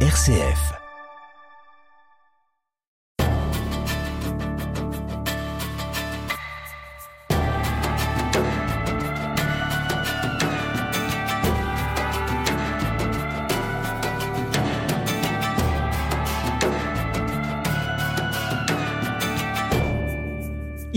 [0.00, 0.85] RCF.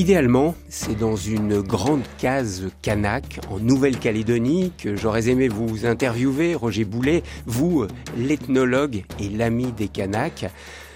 [0.09, 6.83] Idéalement, c'est dans une grande case Kanak en Nouvelle-Calédonie que j'aurais aimé vous interviewer, Roger
[6.83, 7.85] Boulet, vous,
[8.17, 10.47] l'ethnologue et l'ami des Kanaks.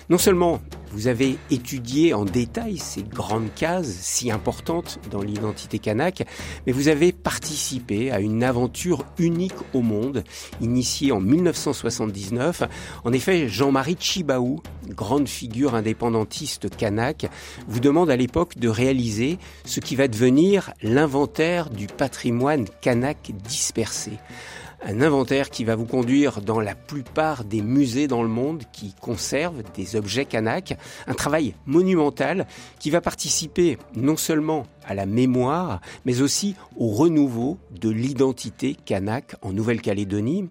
[0.09, 0.61] Non seulement
[0.93, 6.23] vous avez étudié en détail ces grandes cases si importantes dans l'identité kanak,
[6.65, 10.23] mais vous avez participé à une aventure unique au monde,
[10.61, 12.63] initiée en 1979.
[13.03, 17.25] En effet, Jean-Marie Chibaou, grande figure indépendantiste kanak,
[17.67, 24.11] vous demande à l'époque de réaliser ce qui va devenir l'inventaire du patrimoine kanak dispersé
[24.85, 28.93] un inventaire qui va vous conduire dans la plupart des musées dans le monde qui
[28.99, 32.47] conservent des objets kanak, un travail monumental
[32.79, 39.35] qui va participer non seulement à la mémoire, mais aussi au renouveau de l'identité kanak
[39.41, 40.49] en Nouvelle-Calédonie.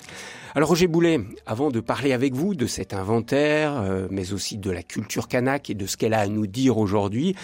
[0.55, 4.71] Alors Roger Boulet, avant de parler avec vous de cet inventaire, euh, mais aussi de
[4.71, 7.35] la culture kanak et de ce qu'elle a à nous dire aujourd'hui,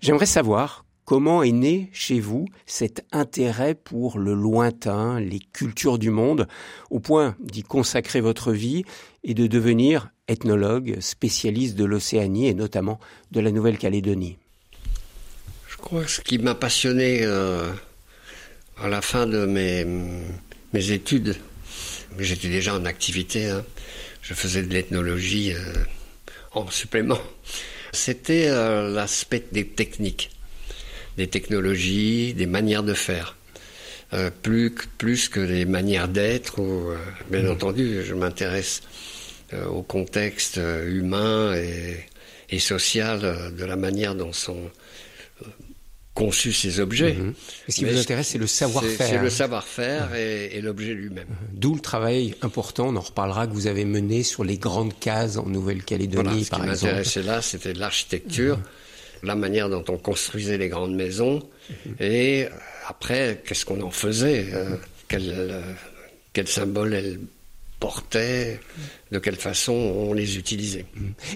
[0.00, 6.10] j'aimerais savoir Comment est né chez vous cet intérêt pour le lointain, les cultures du
[6.10, 6.46] monde,
[6.90, 8.84] au point d'y consacrer votre vie
[9.24, 13.00] et de devenir ethnologue, spécialiste de l'Océanie et notamment
[13.30, 14.36] de la Nouvelle-Calédonie?
[15.66, 17.72] Je crois que ce qui m'a passionné euh,
[18.76, 21.36] à la fin de mes, études,
[22.18, 23.64] j'étais déjà en activité, hein,
[24.20, 25.72] je faisais de l'ethnologie euh,
[26.52, 27.22] en supplément,
[27.92, 30.32] c'était euh, l'aspect des techniques
[31.18, 33.36] des technologies, des manières de faire.
[34.14, 36.60] Euh, plus, plus que les manières d'être.
[36.60, 36.96] Ou, euh,
[37.30, 37.50] bien mmh.
[37.50, 38.80] entendu, je m'intéresse
[39.52, 42.06] euh, au contexte humain et,
[42.48, 44.70] et social de la manière dont sont
[46.14, 47.14] conçus ces objets.
[47.14, 47.34] Mmh.
[47.68, 49.06] Ce qui vous intéresse, c'est le savoir-faire.
[49.06, 51.28] C'est le savoir-faire et, et l'objet lui-même.
[51.28, 51.58] Mmh.
[51.58, 55.36] D'où le travail important, on en reparlera, que vous avez mené sur les grandes cases
[55.36, 56.76] en Nouvelle-Calédonie, par exemple.
[56.76, 58.58] Ce qui m'intéressait là, c'était l'architecture
[59.22, 61.42] la manière dont on construisait les grandes maisons,
[62.00, 62.48] et euh,
[62.86, 64.76] après, qu'est-ce qu'on en faisait, euh,
[65.08, 65.60] quel, euh,
[66.32, 67.20] quel, symbole elles
[67.80, 68.60] portaient,
[69.12, 70.84] de quelle façon on les utilisait.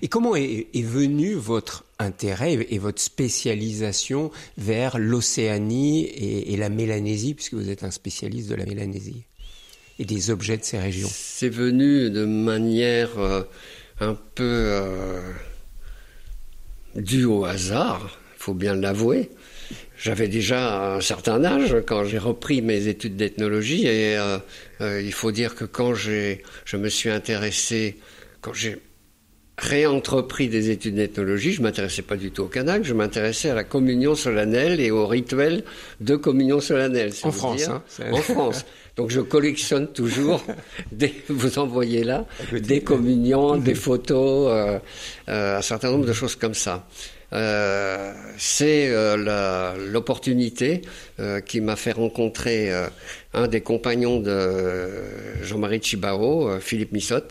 [0.00, 7.54] Et comment est, venu votre intérêt et votre spécialisation vers l'Océanie et, la Mélanésie, puisque
[7.54, 9.22] vous êtes un spécialiste de la Mélanésie
[10.00, 11.08] et des objets de ces régions?
[11.12, 13.10] C'est venu de manière
[14.00, 15.20] un peu
[16.94, 19.30] dû au hasard, il faut bien l'avouer.
[19.96, 24.38] J'avais déjà un certain âge quand j'ai repris mes études d'ethnologie et euh,
[24.80, 27.98] euh, il faut dire que quand j'ai, je me suis intéressé,
[28.40, 28.78] quand j'ai
[29.58, 33.64] réentrepris des études d'ethnologie, je m'intéressais pas du tout au Kanak, je m'intéressais à la
[33.64, 35.62] communion solennelle et au rituel
[36.00, 37.12] de communion solennelle.
[37.22, 38.64] En France, hein, En France.
[38.96, 40.42] Donc je collectionne toujours,
[40.92, 44.78] des, vous envoyez là, des communions, des photos, euh,
[45.28, 46.86] euh, un certain nombre de choses comme ça.
[47.32, 50.82] Euh, c'est euh, l'opportunité
[51.18, 52.70] euh, qui m'a fait rencontrer
[53.32, 54.90] un des compagnons de
[55.42, 57.22] Jean-Marie Chibao, Philippe Missot,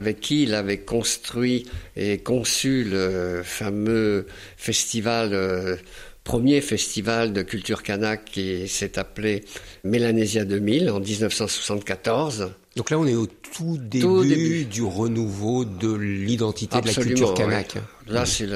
[0.00, 1.66] avec qui il avait construit
[1.96, 5.78] et conçu le fameux festival
[6.24, 9.44] premier festival de culture kanak qui s'est appelé
[9.84, 12.52] Mélanésia 2000 en 1974.
[12.76, 17.74] Donc là, on est au tout début, du renouveau de l'identité de la culture kanak.
[18.06, 18.46] Là, c'est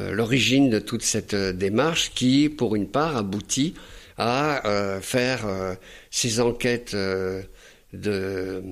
[0.00, 3.74] euh, l'origine de toute cette euh, démarche qui, pour une part, aboutit
[4.18, 5.46] à euh, faire
[6.10, 8.62] ces enquêtes de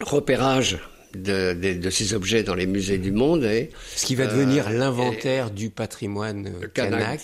[0.00, 0.78] repérage
[1.16, 3.44] de, ces objets dans les musées du monde.
[3.44, 7.20] Et, Ce qui va devenir l'inventaire du patrimoine kanak,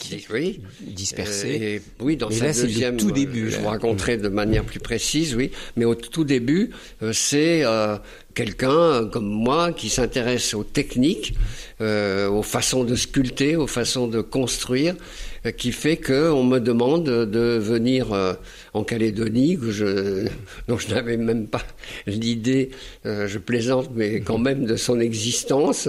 [0.81, 1.49] dispersé.
[1.49, 3.51] Et, oui, dans sa deuxième, tout début.
[3.51, 5.51] Je vous raconterai de manière plus précise, oui.
[5.77, 6.71] Mais au tout début,
[7.13, 7.65] c'est
[8.35, 11.35] quelqu'un comme moi qui s'intéresse aux techniques,
[11.81, 14.95] euh, aux façons de sculpter, aux façons de construire,
[15.47, 18.35] euh, qui fait qu'on me demande de venir euh,
[18.75, 20.27] en Calédonie, que je,
[20.69, 21.63] dont je n'avais même pas
[22.07, 22.71] l'idée,
[23.05, 25.89] je plaisante, mais quand même de son existence,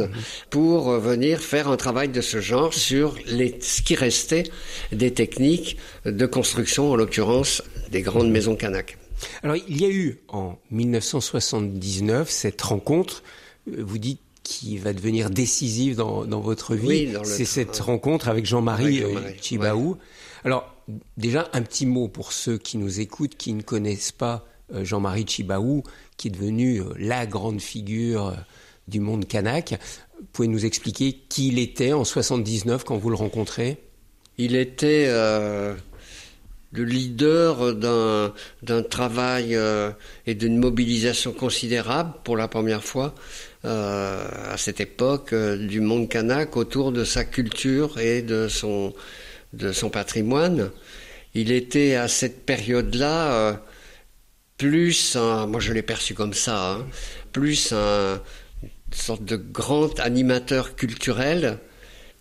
[0.49, 4.43] pour venir faire un travail de ce genre sur les, ce qui restait
[4.91, 8.97] des techniques de construction, en l'occurrence des grandes maisons kanak.
[9.43, 13.23] Alors, il y a eu en 1979 cette rencontre,
[13.69, 17.13] euh, vous dites qui va devenir décisive dans, votre vie.
[17.23, 19.97] c'est cette rencontre avec Jean-Marie euh, Chibaou.
[20.43, 20.73] Alors,
[21.17, 25.83] déjà, un petit mot pour ceux qui nous écoutent, qui ne connaissent pas Jean-Marie Chibaou,
[26.17, 28.33] qui est devenu la grande figure
[28.87, 29.79] du monde kanak.
[30.33, 33.77] Pouvez nous expliquer qui il était en 79 quand vous le rencontrez?
[34.37, 35.07] Il était
[36.71, 39.91] le leader d'un travail euh,
[40.25, 43.13] et d'une mobilisation considérable pour la première fois
[43.65, 48.93] euh, à cette époque euh, du monde kanak autour de sa culture et de son,
[49.53, 50.71] de son patrimoine.
[51.33, 53.61] Il était à cette période-là
[54.57, 56.87] plus, un, moi je l'ai perçu comme ça, hein,
[57.31, 58.21] plus un,
[58.63, 61.57] une sorte de grand animateur culturel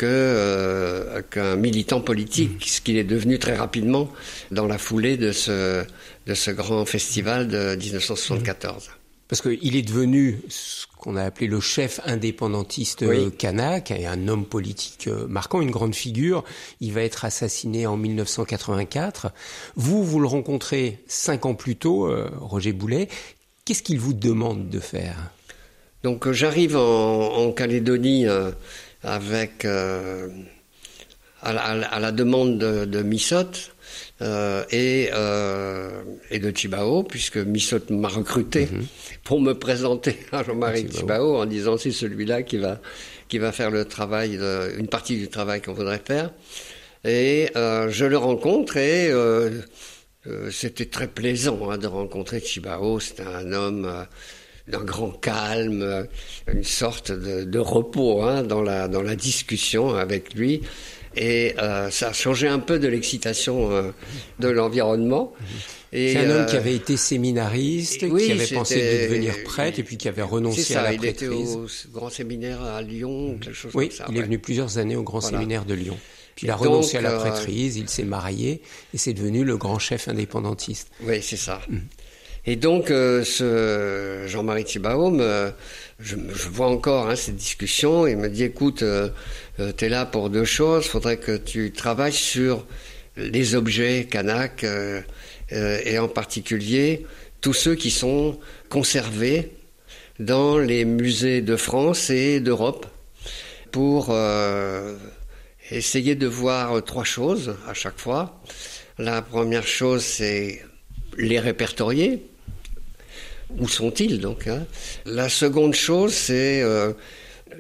[0.03, 2.69] euh, qu'un militant politique, mm.
[2.69, 4.11] ce qu'il est devenu très rapidement
[4.51, 5.85] dans la foulée de ce,
[6.27, 8.91] de ce grand festival de 1974.
[9.31, 13.05] Parce qu'il est devenu ce qu'on a appelé le chef indépendantiste
[13.39, 16.43] kanak et un homme politique euh, marquant, une grande figure.
[16.81, 19.31] Il va être assassiné en 1984.
[19.77, 23.07] Vous, vous le rencontrez cinq ans plus tôt, euh, Roger Boulet.
[23.65, 25.17] Qu'est-ce qu'il vous demande de faire?
[26.03, 28.27] Donc j'arrive en, en, Calédonie
[29.05, 30.29] avec euh,
[31.41, 33.71] à, la, à, la, demande de, de Missot
[34.23, 38.87] euh, et, euh, et de Chibao, puisque Missot m'a recruté mhm.
[39.25, 42.81] pour me présenter à Jean-Marie Chibao en disant c'est celui-là qui va
[43.29, 46.33] qui va faire le travail, de, une partie du travail qu'on voudrait faire.
[47.05, 49.63] Et euh, je le rencontre et euh,
[50.51, 53.01] c'était très plaisant hein, de rencontrer Chibao.
[53.01, 54.07] C'était un homme
[54.67, 56.07] d'un grand calme,
[56.53, 60.63] une sorte de, repos hein, dans, la, dans la discussion avec lui.
[61.17, 63.91] Et euh, ça a changé un peu de l'excitation euh,
[64.39, 65.33] de l'environnement.
[65.93, 69.83] C'est un homme qui euh, avait été séminariste, qui avait pensé de devenir prêtre et
[69.83, 73.73] puis qui avait renoncé à la il était au grand séminaire à Lyon, quelque chose
[73.75, 74.07] oui, comme ça.
[74.09, 75.99] il est venu plusieurs années au grand séminaire de Lyon.
[76.37, 78.63] Puis il a renoncé à la prêtrise, il s'est marié
[78.95, 80.93] et c'est devenu le grand chef indépendantiste.
[81.03, 81.61] Oui, c'est ça.
[81.69, 81.79] Mm.
[82.47, 85.51] Et donc, euh, ce Jean-Marie Thibaum, euh,
[85.99, 89.11] je, je, vois encore hein, cette discussion, il me dit, écoute, euh,
[89.59, 92.67] euh tu es là pour deux choses, faudrait que tu travailles sur
[93.17, 94.65] les objets Kanak,
[95.53, 97.07] et en particulier
[97.41, 98.39] tous ceux qui sont
[98.69, 99.51] conservés
[100.19, 102.87] dans les musées de France et d'Europe,
[103.73, 104.15] pour
[105.71, 108.41] essayer de voir trois choses à chaque fois.
[108.99, 110.63] La première chose, c'est
[111.17, 112.23] les répertorier,
[113.59, 114.67] où sont-ils donc hein?
[115.07, 116.93] La seconde chose, c'est euh,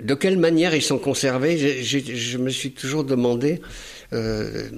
[0.02, 1.82] de quelle manière ils sont conservés.
[1.82, 3.60] je me suis toujours demandé
[4.12, 4.68] euh,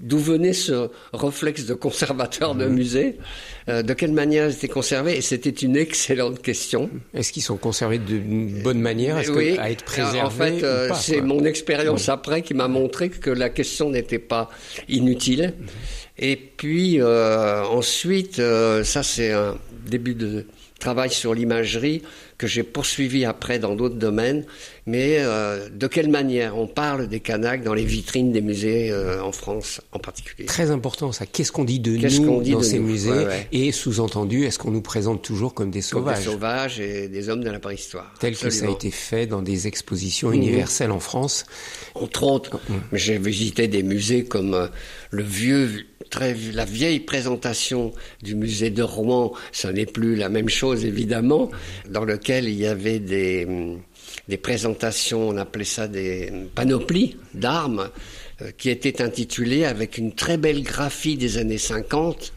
[0.00, 2.72] d'où venait ce réflexe de conservateur de mhm.
[2.72, 3.18] musée,
[3.68, 6.88] euh, de quelle manière ils étaient conservés, et c'était une excellente question.
[7.14, 9.18] Est-ce qu'ils sont conservés d'une bonne manière?
[9.18, 13.30] Est-ce oui, à être préservés En fait, c'est mon expérience après qui m'a montré que
[13.30, 14.48] la question n'était pas
[14.88, 15.54] inutile.
[15.58, 15.66] Mhm.
[16.20, 19.56] Et puis ensuite, ça c'est un
[19.86, 20.46] début de
[20.78, 22.02] travail sur l'imagerie
[22.38, 24.46] que j'ai poursuivi après dans d'autres domaines.
[24.88, 29.22] Mais euh, de quelle manière on parle des Kanaks dans les vitrines des musées euh,
[29.22, 30.46] en France en particulier?
[30.46, 31.26] Très important ça.
[31.26, 33.26] Qu'est-ce qu'on dit de nous dans ces musées?
[33.52, 36.80] Et sous-entendu, est-ce qu'on nous présente toujours comme des sauvages Des sauvages?
[36.80, 38.14] et des hommes de la préhistoire.
[38.18, 41.44] Tel que ça a été fait dans des expositions universelles en France.
[41.94, 42.58] Entre autres,
[42.94, 44.68] j'ai visité des musées comme euh,
[45.10, 47.92] le vieux très, la vieille présentation
[48.22, 51.50] du musée de Rouen, ce n'est plus la même chose évidemment,
[51.88, 53.46] dans lequel il y avait des,
[54.28, 57.90] des présentations, on appelait ça des panoplies d'armes,
[58.42, 62.32] euh, qui étaient intitulées avec une très belle graphie des années 50,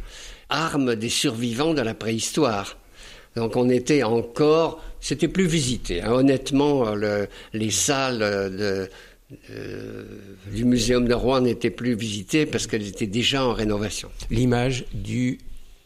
[0.49, 2.77] Armes des survivants de la préhistoire.
[3.35, 6.01] Donc on était encore, c'était plus visité.
[6.01, 6.11] Hein.
[6.11, 8.89] Honnêtement, le, les salles de,
[9.49, 10.03] euh,
[10.51, 14.09] du muséum de Rouen n'était plus visitée parce qu'elle était déjà en rénovation.
[14.29, 15.39] L'image du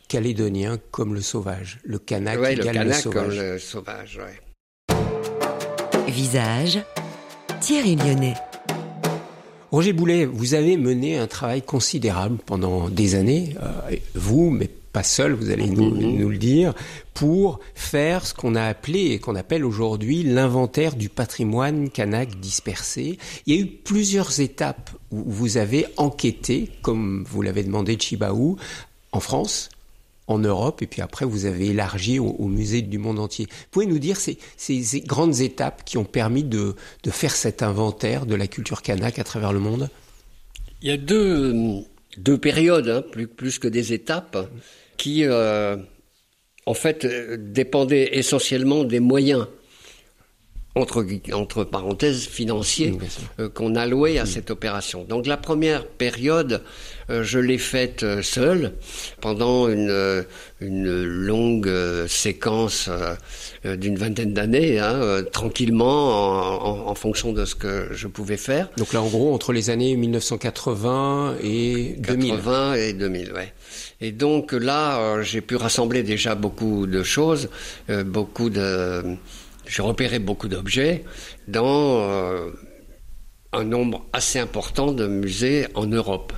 [0.08, 4.18] Calédonien comme le sauvage, le Kanak ouais, le, Kanak le comme le sauvage.
[4.18, 4.40] Ouais.
[6.16, 6.80] Visage,
[7.60, 8.36] Thierry Lyonnais.
[9.70, 15.04] Roger Boulet, vous avez mené un travail considérable pendant des années, euh, vous, mais pas
[15.04, 16.18] seul, vous allez nous, mhm.
[16.18, 16.74] nous, le dire,
[17.14, 23.20] pour faire ce qu'on a appelé et qu'on appelle aujourd'hui l'inventaire du patrimoine kanak dispersé.
[23.46, 28.02] Il y a eu plusieurs étapes où vous avez enquêté, comme vous l'avez demandé de
[28.02, 28.56] Chibaou,
[29.12, 29.68] en France,
[30.28, 33.46] en Europe, et puis après vous avez élargi au, musée du monde entier.
[33.50, 34.38] Vous pouvez nous dire ces,
[35.06, 36.76] grandes étapes qui ont permis de,
[37.10, 39.90] faire cet inventaire de la culture kanak à travers le monde?
[40.82, 41.54] Il y a deux,
[42.18, 44.50] deux périodes, hein, plus, plus que des étapes
[44.98, 45.78] qui, euh,
[46.66, 49.48] en fait, euh, dépendait essentiellement des moyens
[50.76, 52.94] entre, entre parenthèses financiers
[53.40, 55.06] euh, qu'on a loué à cette opération.
[55.06, 56.62] Donc la première période,
[57.10, 58.74] euh, je l'ai faite euh, seule
[59.22, 60.26] pendant une,
[60.60, 61.72] une longue
[62.08, 62.90] séquence
[63.64, 68.70] d'une vingtaine d'années, hein, tranquillement en, en, fonction de ce que je pouvais faire.
[68.78, 72.32] Donc là, en gros, entre les années 1980 et 2000.
[72.32, 73.54] 80 et 2000, ouais.
[74.02, 77.50] Et donc là, j'ai pu rassembler déjà beaucoup de choses,
[77.88, 79.18] beaucoup de
[79.68, 81.04] j'ai repéré beaucoup d'objets
[81.48, 82.52] dans euh,
[83.54, 86.34] un nombre assez important de musées en Europe.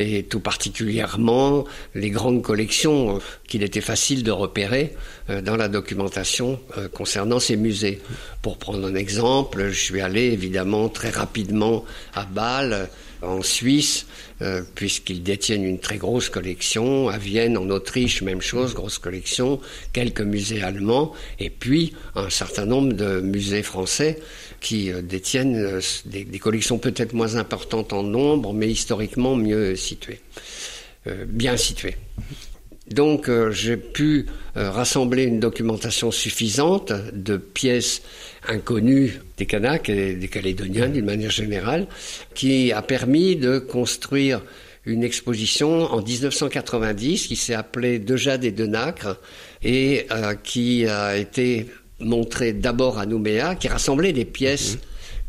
[0.00, 4.96] Et tout particulièrement les grandes collections qu'il était facile de repérer
[5.30, 8.02] euh, dans la documentation euh, concernant ces musées.
[8.42, 11.84] Pour prendre un exemple, je suis allé évidemment très rapidement
[12.14, 12.88] à Bâle,
[13.22, 14.06] en Suisse,
[14.42, 17.08] euh, puisqu'ils détiennent une très grosse collection.
[17.08, 19.60] À Vienne, en Autriche, même chose, grosse collection.
[19.92, 24.18] Quelques musées allemands, et puis un certain nombre de musées français
[24.60, 30.20] qui euh, détiennent euh, des, collections peut-être moins importantes en nombre, mais historiquement mieux situées,
[31.26, 31.96] bien situées.
[32.88, 38.02] Donc j'ai pu rassembler une documentation suffisante de pièces
[38.48, 41.86] inconnues des Kanaks et des Calédoniens d'une manière générale,
[42.34, 44.42] qui a permis de construire
[44.86, 49.18] une exposition en 1990 qui s'est appelée De Jade et de Nacre
[49.62, 51.66] et euh, qui a été
[52.00, 54.80] montrée d'abord à Nouméa, qui rassemblait des pièces mhm.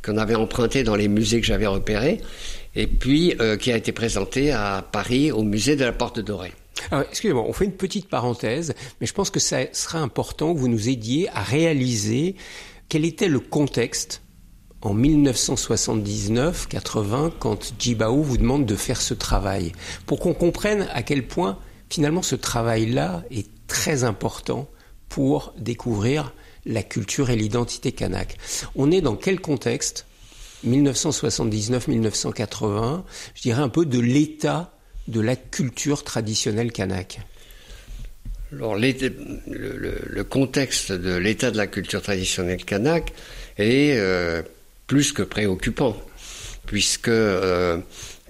[0.04, 2.20] qu'on avait empruntées dans les musées que j'avais repérés,
[2.76, 6.54] et puis euh, qui a été présentée à Paris au musée de la Porte Dorée.
[6.92, 10.60] Alors, excusez-moi, on fait une petite parenthèse, mais je pense que ça sera important que
[10.60, 12.36] vous nous aidiez à réaliser
[12.90, 14.22] quel était le contexte
[14.82, 19.72] en 1979-80 quand Djibao vous demande de faire ce travail?
[20.06, 21.58] Pour qu'on comprenne à quel point
[21.90, 24.70] finalement ce travail-là est très important
[25.10, 26.34] pour découvrir
[26.66, 28.38] la culture et l'identité kanak.
[28.76, 30.06] On est dans quel contexte?
[30.66, 33.04] 1979-1980,
[33.36, 34.74] je dirais un peu de l'état
[35.08, 37.20] de la culture traditionnelle kanak.
[38.56, 43.12] Alors, le, contexte de l'état de la culture traditionnelle kanak
[43.58, 44.44] est euh,
[44.88, 45.98] plus que préoccupant,
[46.66, 47.78] puisque euh,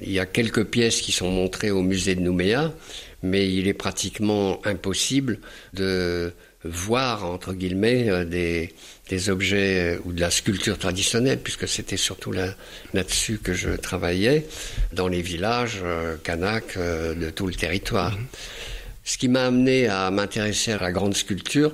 [0.02, 2.74] il y a quelques pièces qui sont montrées au musée de Nouméa,
[3.22, 5.38] mais il est pratiquement impossible
[5.74, 12.32] de voir entre guillemets euh, des, objets ou de la sculpture traditionnelle, puisque c'était surtout
[12.32, 12.56] là,
[12.96, 14.48] là-dessus que je travaillais,
[14.92, 15.84] dans les villages
[16.24, 18.18] kanak de tout le territoire.
[18.18, 18.26] Mmh.
[19.06, 21.74] Ce qui m'a amené à m'intéresser à la grande sculpture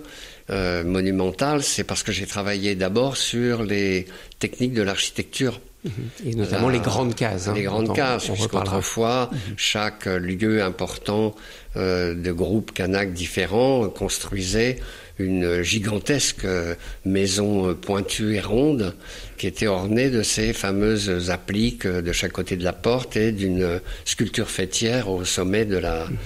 [0.50, 4.06] euh, monumentale, c'est parce que j'ai travaillé d'abord sur les
[4.40, 5.62] techniques de l'architecture.
[5.86, 5.92] Mhm.
[6.26, 7.48] Et notamment les grandes cases.
[7.48, 9.40] Hein, les grandes cases, puisqu'autrefois, mhm.
[9.56, 11.34] chaque lieu important
[11.78, 14.80] euh, de groupes Kanak différents construisait
[15.18, 18.94] une gigantesque euh, maison pointue et ronde
[19.38, 23.80] qui était ornée de ces fameuses appliques de chaque côté de la porte et d'une
[24.04, 26.18] sculpture fêtière au sommet de la, mhm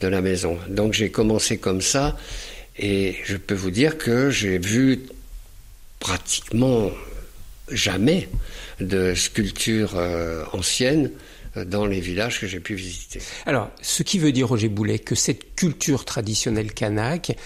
[0.00, 0.58] de la maison.
[0.68, 2.16] Donc j'ai commencé comme ça
[2.78, 5.00] et je peux vous dire que j'ai vu
[5.98, 6.90] pratiquement
[7.70, 8.28] jamais
[8.80, 11.10] de sculptures euh, anciennes
[11.56, 13.20] dans les villages que j'ai pu visiter.
[13.44, 17.36] Alors, ce qui veut dire, Roger Boulet, que cette culture traditionnelle kanak,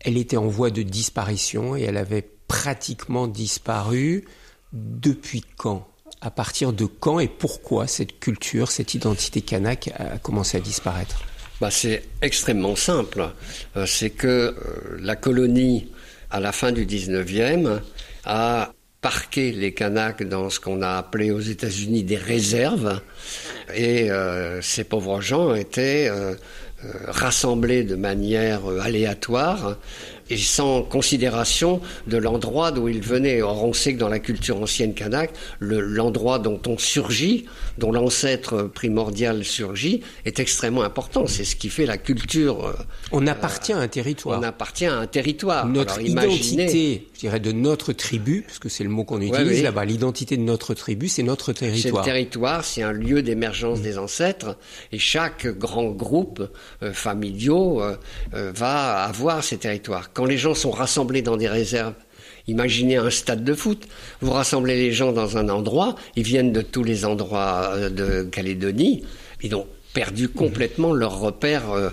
[0.00, 4.24] elle était en voie de disparition et elle avait pratiquement disparu
[4.72, 5.88] depuis quand?
[6.20, 11.24] À partir de quand et pourquoi cette culture, cette identité kanak a commencé à disparaître?
[11.62, 13.30] Bah, C'est extrêmement simple.
[13.76, 14.54] Euh, c'est que euh,
[15.00, 15.92] la colonie,
[16.28, 17.78] à la fin du 19e,
[18.24, 23.00] a parqué les Kanaks dans ce qu'on a appelé aux États-Unis des réserves.
[23.76, 26.10] Et euh, ces pauvres gens étaient
[27.06, 29.78] rassemblés de manière aléatoire
[30.32, 33.42] et sans considération de l'endroit d'où il venait.
[33.42, 37.44] Or, on sait que dans la culture ancienne kanak, l'endroit dont on surgit,
[37.76, 41.26] dont l'ancêtre primordial surgit, est extrêmement important.
[41.26, 42.66] C'est ce qui fait la culture.
[42.66, 42.72] Euh,
[43.10, 44.40] on appartient à un territoire.
[44.40, 45.66] On appartient à un territoire.
[45.66, 49.84] Notre identité, je dirais, de notre tribu, parce que c'est le mot qu'on utilise là-bas,
[49.84, 52.04] l'identité de notre tribu, c'est notre territoire.
[52.04, 54.56] C'est le territoire, c'est un lieu d'émergence des ancêtres,
[54.92, 56.48] et chaque grand groupe
[56.82, 57.96] euh, familiaux euh,
[58.32, 61.94] va avoir ces territoires quand les gens sont rassemblés dans des réserves,
[62.46, 63.86] imaginez un stade de foot,
[64.20, 68.22] vous rassemblez les gens dans un endroit, ils viennent de tous les endroits euh, de
[68.24, 69.04] Calédonie,
[69.42, 71.90] ils ont perdu complètement leurs repères euh,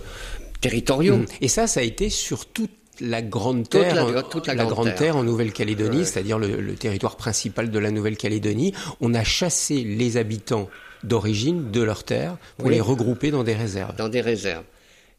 [0.62, 1.18] territoriaux.
[1.18, 1.26] Mmh.
[1.42, 2.72] Et ça, ça a été sur toute
[3.02, 5.16] la grande terre, toute la, grande, terre.
[5.16, 8.74] en Nouvelle-Calédonie, c'est-à-dire le, territoire principal de la Nouvelle-Calédonie.
[9.02, 10.70] On a chassé les habitants
[11.04, 13.96] d'origine de leur terre pour les regrouper dans des réserves.
[13.96, 14.66] Dans des réserves.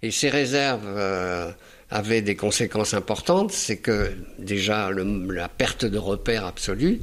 [0.03, 1.51] Et ces réserves, euh,
[1.91, 3.53] avait des conséquences importantes.
[3.53, 7.01] C'est que déjà la perte de repères absolue.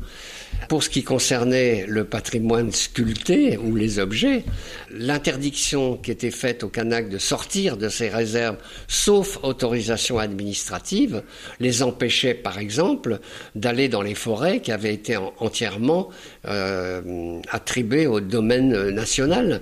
[0.70, 4.44] Pour ce qui concernait le patrimoine sculpté ou les objets,
[4.92, 11.22] l'interdiction qui était faite au Canac de sortir de ces réserves, sauf autorisation administrative,
[11.60, 13.20] les empêchait par exemple
[13.56, 16.10] d'aller dans les forêts qui avaient été entièrement
[16.48, 19.62] euh, attribuées au domaine national.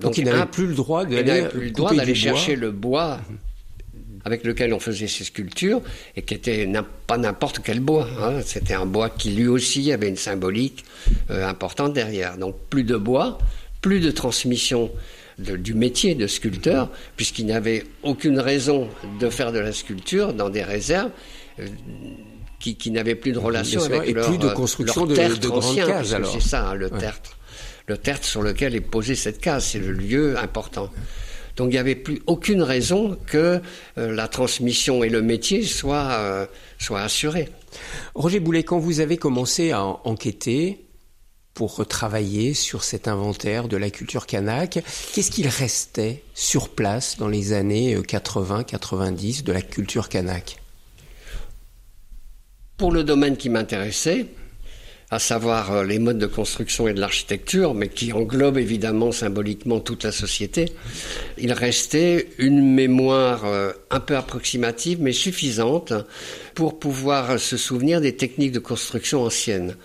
[0.00, 3.20] Donc, il n'avait plus le droit d'aller chercher le bois
[4.24, 5.80] avec lequel on faisait ces sculptures
[6.16, 6.70] et qui était
[7.06, 8.08] pas n'importe quel bois.
[8.20, 8.40] Hein.
[8.44, 10.84] C'était un bois qui lui aussi avait une symbolique
[11.30, 12.38] euh, importante derrière.
[12.38, 13.38] Donc plus de bois,
[13.80, 14.90] plus de transmission
[15.38, 18.88] du métier de sculpteur, puisqu'il n'y avait aucune raison
[19.18, 21.10] de faire de la sculpture dans des réserves.
[21.58, 21.66] Euh,
[22.60, 25.74] qui, n'avaient plus de relation avec et leur, plus de euh, construction de, de, grandes
[25.74, 27.36] cases C'est ça, hein, le tertre.
[27.88, 30.88] Le tertre sur lequel est posée cette case, c'est le lieu important.
[31.56, 33.60] Donc il n'y avait plus aucune raison que
[33.98, 36.46] euh, la transmission et le métier soient, euh,
[36.78, 37.48] soient assurés.
[38.14, 40.84] Roger Boulet, quand vous avez commencé à enquêter
[41.54, 44.82] pour travailler sur cet inventaire de la culture kanak,
[45.12, 50.56] qu'est-ce qu'il restait sur place dans les années 80-90 euh, de la culture kanak?
[52.78, 54.26] Pour le domaine qui m'intéressait,
[55.12, 59.78] à savoir euh, les modes de construction et de l'architecture, mais qui englobe évidemment symboliquement
[59.78, 60.72] toute la société,
[61.36, 65.92] il restait une mémoire euh, un peu approximative, mais suffisante
[66.54, 69.76] pour pouvoir se souvenir des techniques de construction anciennes.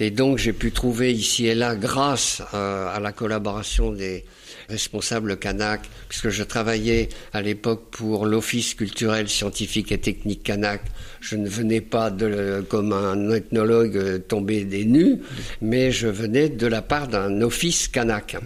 [0.00, 4.26] Et donc j'ai pu trouver ici et là, grâce euh, à la collaboration des,
[4.68, 10.82] responsable Kanak, puisque je travaillais à l'époque pour l'Office culturel, scientifique et technique Kanak.
[11.20, 15.18] Je ne venais pas de, comme un ethnologue euh, tomber des nues,
[15.60, 18.36] mais je venais de la part d'un office Kanak.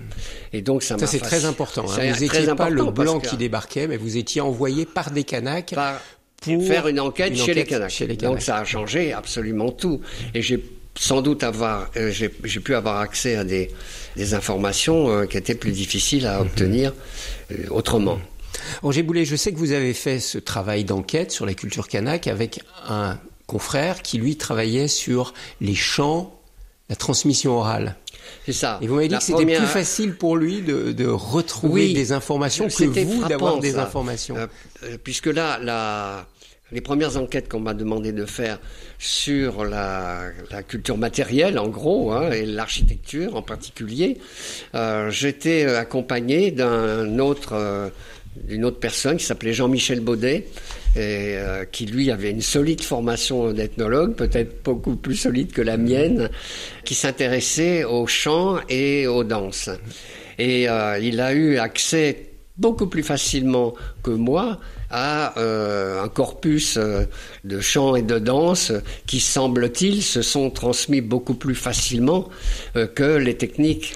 [0.52, 1.84] Et donc ça, ça c'est très important.
[1.90, 2.12] Hein.
[2.12, 5.74] Vous n'étiez pas le blanc qui débarquait, mais vous étiez envoyé par des Kanaks
[6.42, 8.02] pour faire une enquête, chez, les Kanaks.
[8.20, 10.00] Donc ça a changé absolument tout.
[10.34, 10.62] Et j'ai
[10.98, 13.70] sans doute avoir, euh, j'ai pu avoir accès à des,
[14.16, 16.92] des informations euh, qui étaient plus difficiles à obtenir
[17.50, 18.18] euh, autrement.
[18.82, 22.26] Roger Boulet, je sais que vous avez fait ce travail d'enquête sur la culture kanak
[22.26, 26.40] avec un confrère qui lui travaillait sur les chants,
[26.88, 27.96] la transmission orale.
[28.46, 28.78] C'est ça.
[28.80, 32.68] Et vous m'avez dit que c'était plus facile pour lui de, de retrouver des informations
[32.68, 34.36] que vous d'avoir des informations.
[35.02, 36.26] puisque là, la,
[36.72, 38.58] les premières enquêtes qu'on m'a demandé de faire
[38.98, 40.32] sur la,
[40.66, 44.18] culture matérielle, en gros, hein, et l'architecture en particulier,
[44.74, 47.90] euh, j'étais accompagné d'un autre, euh,
[48.36, 50.46] d'une autre personne qui s'appelait Jean-Michel Baudet,
[50.94, 55.76] et, euh, qui lui avait une solide formation d'ethnologue, peut-être beaucoup plus solide que la
[55.76, 56.30] mienne,
[56.84, 59.70] qui s'intéressait aux chants et aux danses.
[60.38, 64.58] Et il a eu accès beaucoup plus facilement que moi
[64.92, 67.04] à euh, un corpus euh,
[67.44, 68.72] de chants et de danse
[69.06, 72.28] qui, semble-t-il, se sont transmis beaucoup plus facilement
[72.76, 73.94] euh, que les techniques.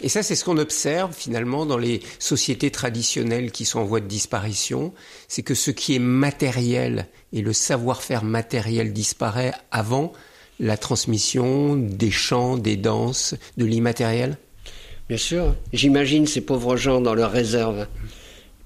[0.00, 4.00] Et ça, c'est ce qu'on observe finalement dans les sociétés traditionnelles qui sont en voie
[4.00, 4.92] de disparition.
[5.28, 10.12] C'est que ce qui est matériel et le savoir-faire matériel disparaît avant
[10.60, 14.38] la transmission des chants, des danses, de l'immatériel?
[15.08, 15.54] Bien sûr.
[15.72, 17.86] J'imagine ces pauvres gens dans leurs réserves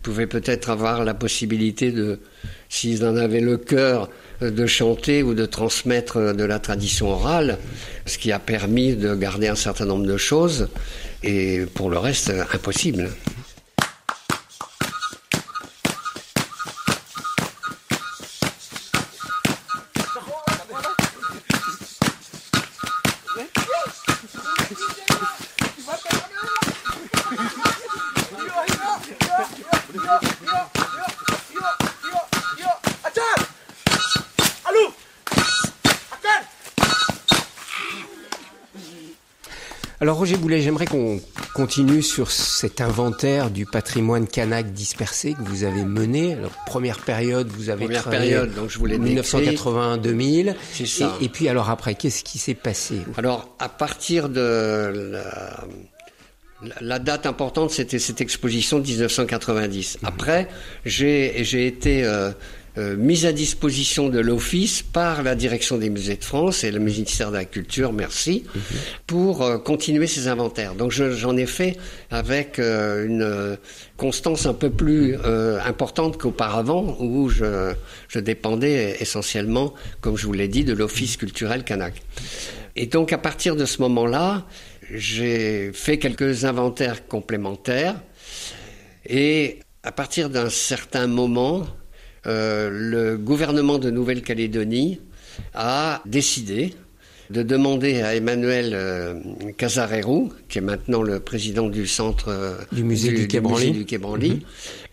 [0.03, 2.21] pouvaient peut-être avoir la possibilité de,
[2.68, 4.09] s'ils en avaient le cœur,
[4.40, 7.59] de chanter ou de transmettre de la tradition orale,
[8.07, 10.68] ce qui a permis de garder un certain nombre de choses,
[11.22, 13.11] et pour le reste, impossible.
[40.09, 41.21] Alors Roger Boulet, j'aimerais qu'on
[41.53, 46.33] continue sur cet inventaire du patrimoine kanak dispersé que vous avez mené.
[46.33, 50.55] Alors première période, vous avez première période, donc je voulais 1981-2000.
[50.73, 51.14] C'est ça.
[51.21, 53.03] Et, puis alors après, qu'est-ce qui s'est passé?
[53.18, 55.12] Alors à partir de
[56.81, 59.99] la, date importante, c'était cette exposition de 1990.
[60.05, 60.49] Après,
[60.87, 62.31] j'ai été euh,
[62.76, 66.78] euh, mise à disposition de l'Office par la direction des musées de France et le
[66.78, 68.44] ministère de la Culture, merci,
[69.07, 70.74] pour euh, continuer ces inventaires.
[70.74, 71.76] Donc j'en ai fait
[72.11, 73.59] avec euh, une
[73.96, 75.16] constance un peu plus
[75.64, 77.72] importante qu'auparavant, où je,
[78.09, 81.94] je dépendais essentiellement, comme je vous l'ai dit, de l'Office culturel Kanak.
[82.76, 84.46] Et donc à partir de ce moment-là,
[84.92, 87.96] j'ai fait quelques inventaires complémentaires
[89.07, 91.66] et à partir d'un certain moment,
[92.24, 95.00] le gouvernement de Nouvelle-Calédonie
[95.54, 96.74] a décidé
[97.31, 99.20] de demander à Emmanuel euh,
[99.57, 104.40] Casarero, qui est maintenant le président du centre euh, du musée du, Branly, mhm.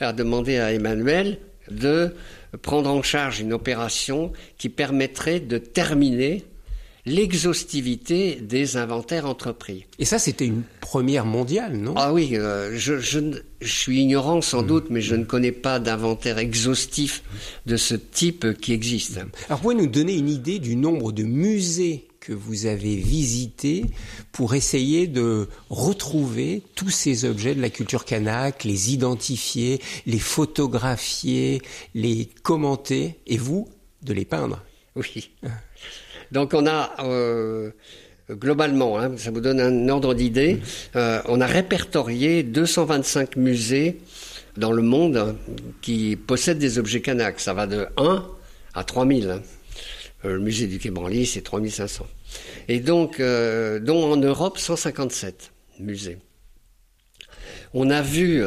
[0.02, 1.38] a demandé à Emmanuel
[1.72, 2.14] de
[2.62, 6.44] prendre en charge une opération qui permettrait de terminer
[7.06, 9.86] l'exhaustivité des inventaires entrepris.
[10.00, 11.94] Et ça, c'était une première mondiale, non?
[11.98, 13.20] Ah oui, euh, je, je,
[13.62, 14.68] suis ignorant sans mhm.
[14.68, 17.24] doute, mais je ne connais pas d'inventaire exhaustif
[17.66, 19.20] de ce type qui existe.
[19.50, 23.86] Alors, pouvez nous donner une idée du nombre de musées que vous avez visité
[24.32, 31.62] pour essayer de retrouver tous ces objets de la culture kanak, les identifier, les photographier,
[31.94, 33.70] les commenter et vous,
[34.02, 34.64] de les peindre?
[34.96, 35.30] Oui.
[36.32, 37.72] Donc on a euh,
[38.32, 40.60] globalement, hein, ça vous donne un ordre d'idée,
[40.96, 44.00] euh, on a répertorié 225 musées
[44.58, 45.36] dans le monde
[45.82, 47.40] qui possèdent des objets kanak.
[47.40, 48.26] Ça va de 1
[48.74, 49.28] à 3000.
[49.28, 49.40] Euh,
[50.24, 52.08] le musée du Quai Branly, c'est 3500.
[52.68, 56.18] Et donc, dont en Europe, 157 musées.
[57.74, 58.44] On a vu,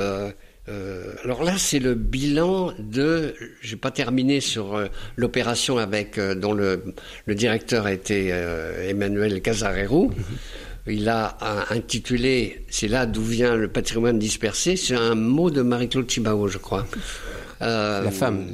[0.68, 6.94] euh, alors là, c'est le bilan de, j'ai pas terminé sur l'opération avec, dont le,
[7.26, 8.28] le, directeur a été
[8.88, 10.10] Emmanuel Casarero.
[10.10, 10.92] Mm-hmm.
[10.92, 11.36] Il a
[11.70, 16.58] intitulé, c'est là d'où vient le patrimoine dispersé, c'est un mot de Marie-Claude Chibao, je
[16.58, 16.86] crois.
[17.60, 18.46] Euh, la femme.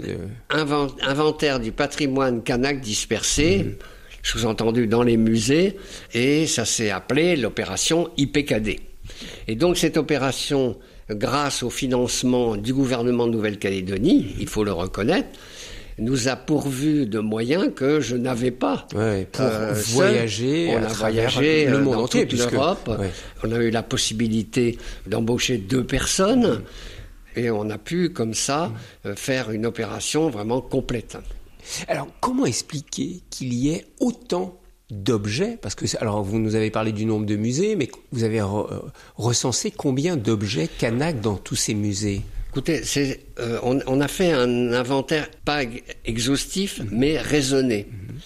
[0.50, 3.74] inventaire du patrimoine kanak dispersé, mhm.
[4.22, 5.76] sous-entendu dans les musées,
[6.12, 8.80] et ça s'est appelé l'opération IPKD.
[9.46, 10.78] Et donc cette opération,
[11.10, 15.28] grâce au financement du gouvernement de Nouvelle-Calédonie, il faut le reconnaître,
[15.98, 18.86] nous a pourvu de moyens que je n'avais pas.
[18.88, 18.98] pour
[19.40, 22.90] euh, voyager, on a voyagé le euh, monde dans entier, toute l'Europe.
[23.42, 26.62] On a eu la possibilité d'embaucher deux personnes.
[27.36, 28.72] Et on a pu, comme ça,
[29.06, 31.18] euh, faire une opération vraiment complète.
[31.88, 34.56] Alors, comment expliquer qu'il y ait autant
[35.02, 38.40] d'objets Parce que, alors, vous nous avez parlé du nombre de musées, mais vous avez
[38.40, 38.44] euh,
[39.16, 42.22] recensé combien d'objets Kanak dans tous ces musées?
[42.50, 42.82] Écoutez,
[43.40, 45.62] euh, on, a fait un inventaire pas
[46.04, 46.88] exhaustif, mhm.
[46.92, 47.88] mais raisonné.
[47.90, 48.18] Mhm.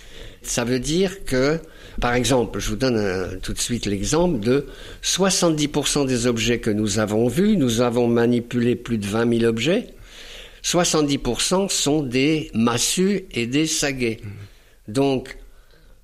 [0.43, 1.59] Ça veut dire que
[2.01, 4.67] par exemple, je vous donne euh, tout de suite l'exemple de
[5.03, 9.89] 70% des objets que nous avons vus, nous avons manipulé plus de 20 000 objets,
[10.63, 14.21] 70% sont des massues et des saguets.
[14.23, 14.93] Mmh.
[14.93, 15.39] Donc,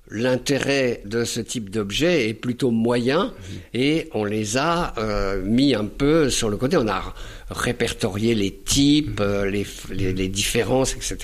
[0.09, 3.33] l'intérêt de ce type d'objet est plutôt moyen
[3.73, 6.77] et on les a euh, mis un peu sur le côté.
[6.77, 7.13] On a
[7.49, 9.65] répertorié les types, euh, les,
[10.13, 11.17] les, différences, etc.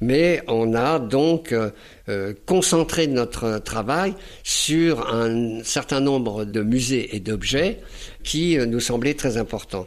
[0.00, 7.20] Mais on a donc euh, concentré notre travail sur un certain nombre de musées et
[7.20, 7.78] d'objets
[8.24, 9.86] qui nous semblaient très importants.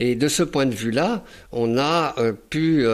[0.00, 2.14] Et de ce point de vue-là, on a
[2.50, 2.86] pu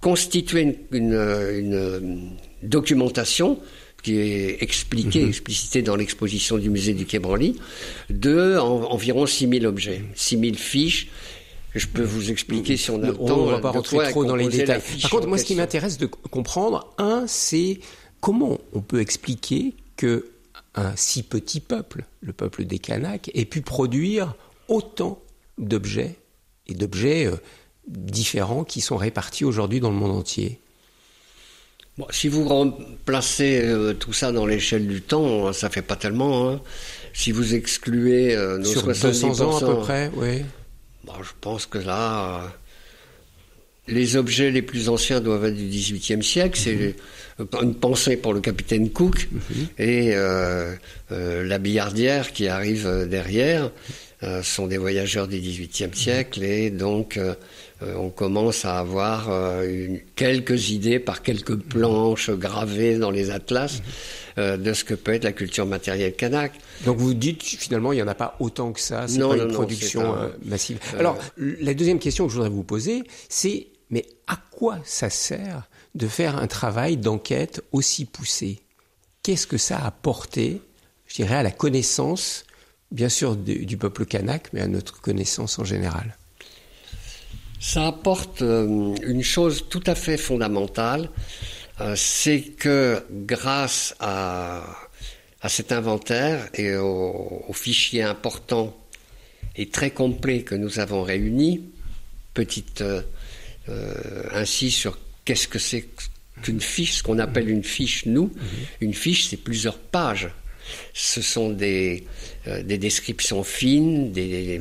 [0.00, 2.30] constituer une, une
[2.62, 3.58] documentation
[4.02, 5.28] qui est expliqué, mhm.
[5.28, 7.56] explicité dans l'exposition du musée du Quai Branly,
[8.10, 11.08] de environ 6000 objets, 6000 fiches.
[11.74, 13.38] Je peux vous expliquer si on a le temps.
[13.38, 14.80] On ne va pas rentrer trop dans les détails.
[15.02, 17.80] Par contre, moi, ce qui m'intéresse de comprendre, un, c'est
[18.20, 20.26] comment on peut expliquer que
[20.74, 24.34] un si petit peuple, le peuple des Kanaks, ait pu produire
[24.68, 25.20] autant
[25.58, 26.16] d'objets
[26.66, 27.36] et d'objets euh,
[27.88, 30.60] différents qui sont répartis aujourd'hui dans le monde entier
[32.10, 36.48] si vous remplacez euh, tout ça dans l'échelle du temps, ça fait pas tellement.
[36.48, 36.60] Hein.
[37.12, 40.42] Si vous excluez euh, nos Sur 200 ans à peu près, oui.
[41.04, 42.48] Bah, je pense que là, euh,
[43.88, 46.58] les objets les plus anciens doivent être du XVIIIe siècle.
[46.62, 46.94] C'est
[47.38, 47.46] mhm.
[47.62, 49.66] une pensée pour le capitaine Cook mhm.
[49.78, 50.14] et
[51.10, 53.70] la billardière qui arrive derrière.
[54.42, 57.34] sont des voyageurs du XVIIIe siècle et donc euh,
[57.82, 63.82] on commence à avoir euh, quelques idées par quelques planches gravées dans les atlas
[64.38, 66.52] euh, de ce que peut être la culture matérielle kanak.
[66.84, 69.52] Donc vous dites finalement il n'y en a pas autant que ça, c'est pas une
[69.52, 70.14] production
[70.44, 70.78] massive.
[70.98, 75.68] Alors la deuxième question que je voudrais vous poser, c'est mais à quoi ça sert
[75.94, 78.60] de faire un travail d'enquête aussi poussé?
[79.22, 80.60] Qu'est-ce que ça a apporté,
[81.06, 82.44] je dirais, à la connaissance,
[82.90, 86.16] bien sûr, du peuple kanak, mais à notre connaissance en général?
[87.60, 91.10] Ça apporte euh, une chose tout à fait fondamentale,
[91.80, 94.64] euh, c'est que grâce à,
[95.40, 98.76] à, cet inventaire et aux au fichiers importants
[99.56, 101.64] et très complets que nous avons réunis,
[102.34, 103.02] petite euh,
[104.32, 105.88] ainsi sur qu'est-ce que c'est
[106.42, 108.32] qu'une fiche, ce qu'on appelle une fiche nous.
[108.80, 110.30] Une fiche, c'est plusieurs pages.
[110.94, 112.06] Ce sont des,
[112.46, 114.60] des descriptions fines, des,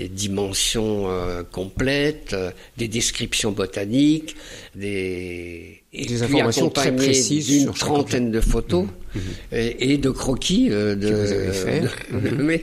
[0.00, 4.34] des dimensions euh, complètes, euh, des descriptions botaniques,
[4.74, 9.18] des, des informations très précises d'une trentaine de photos mmh.
[9.18, 9.20] Mmh.
[9.52, 12.58] Et, de croquis de, mmh.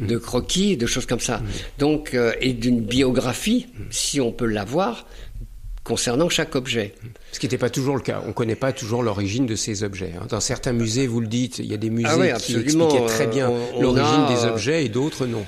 [0.06, 1.40] de, croquis, de choses comme ça.
[1.78, 5.06] Donc et d'une biographie, si on peut l'avoir,
[5.84, 6.94] concernant chaque objet.
[7.32, 8.20] Ce qui n'était pas toujours le cas.
[8.24, 10.12] On ne connaît pas toujours l'origine de ces objets.
[10.16, 10.26] Hein.
[10.28, 13.26] Dans certains musées, vous le dites, il y a des musées ah qui expliquaient très
[13.26, 13.50] bien
[13.80, 15.44] l'origine des euh, objets et d'autres non.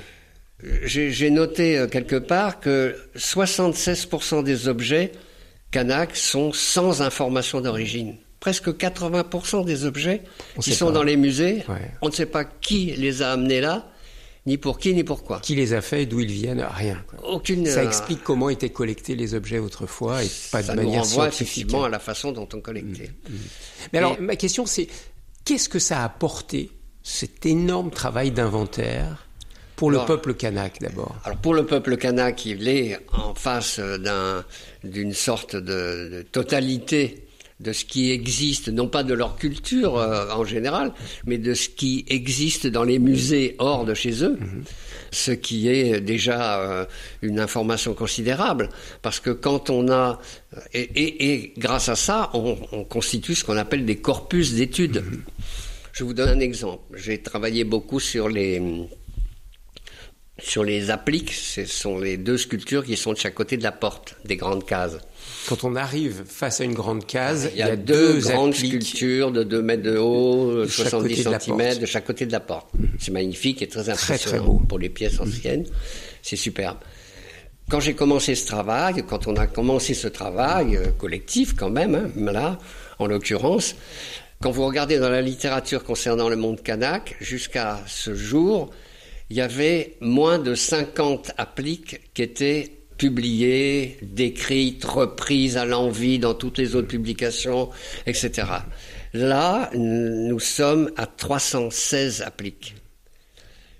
[0.83, 5.11] J'ai noté euh, quelque part que 76% des objets
[5.71, 8.15] Kanak sont sans information d'origine.
[8.39, 10.21] Presque 80% des objets
[10.61, 11.63] qui sont dans les musées,
[12.01, 13.91] on ne sait pas qui les a amenés là,
[14.45, 15.39] ni pour qui, ni pourquoi.
[15.39, 17.03] Qui les a faits et d'où ils viennent Rien.
[17.23, 17.65] Aucune.
[17.65, 21.27] Ça euh, explique comment étaient collectés les objets autrefois et pas de manière nous renvoie
[21.27, 23.11] effectivement à la façon dont on collectait.
[23.27, 23.37] Mm, mm.
[23.91, 24.87] Mais alors, ma question c'est
[25.43, 29.24] qu'est-ce que ça a apporté cet énorme travail d'inventaire
[29.75, 31.15] pour le peuple kanak d'abord.
[31.25, 33.79] Alors pour le peuple kanak, il est en face
[34.83, 37.25] d'une sorte de, totalité
[37.59, 40.91] de ce qui existe, non pas de leur culture euh, en général,
[41.25, 44.63] mais de ce qui existe dans les musées hors de chez eux, mhm.
[45.11, 46.85] ce qui est déjà euh,
[47.21, 48.69] une information considérable,
[49.01, 50.19] parce que quand on a,
[50.73, 55.03] et, grâce à ça, on, constitue ce qu'on appelle des corpus d'études.
[55.05, 55.23] Mhm.
[55.93, 56.83] Je vous donne un exemple.
[56.97, 58.61] J'ai travaillé beaucoup sur les
[60.37, 63.71] sur les appliques, ce sont les deux sculptures qui sont de chaque côté de la
[63.71, 64.97] porte des grandes cases.
[65.47, 69.43] Quand on arrive face à une grande case, il y a, deux, grandes sculptures de
[69.43, 72.67] 2 mètres de haut, 70 cm de chaque côté de la porte.
[72.99, 75.65] C'est magnifique et très impressionnant pour les pièces anciennes.
[76.21, 76.77] C'est superbe.
[77.69, 81.95] Quand j'ai commencé ce travail, quand on a commencé ce travail euh, collectif quand même,
[81.95, 82.59] hein, là,
[82.99, 83.75] en l'occurrence,
[84.39, 88.69] quand vous regardez dans la littérature concernant le monde kanak, jusqu'à ce jour,
[89.29, 96.33] il y avait moins de 50 appliques qui étaient publiées, décrites, reprises à l'envie dans
[96.33, 97.69] toutes les autres publications,
[98.05, 98.47] etc.
[99.13, 102.75] Là, nous sommes à 316 appliques.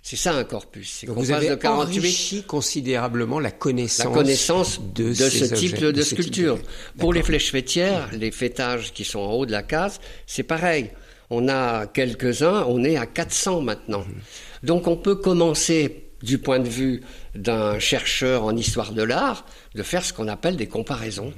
[0.01, 1.03] C'est ça un corpus.
[1.07, 6.59] vous avez de 48, enrichi considérablement la connaissance, la connaissance de, ce type de sculpture.
[6.99, 10.91] Pour les flèches fêtières, les fêtages qui sont en haut de la case, c'est pareil.
[11.31, 14.05] On a quelques-uns, on est à 400 maintenant.
[14.07, 14.15] Mhm.
[14.63, 17.01] Donc on peut commencer du point de vue
[17.35, 21.33] d'un chercheur en histoire de l'art, de faire ce qu'on appelle des comparaisons.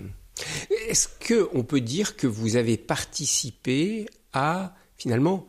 [0.87, 5.47] Est-ce qu'on peut dire que vous avez participé à finalement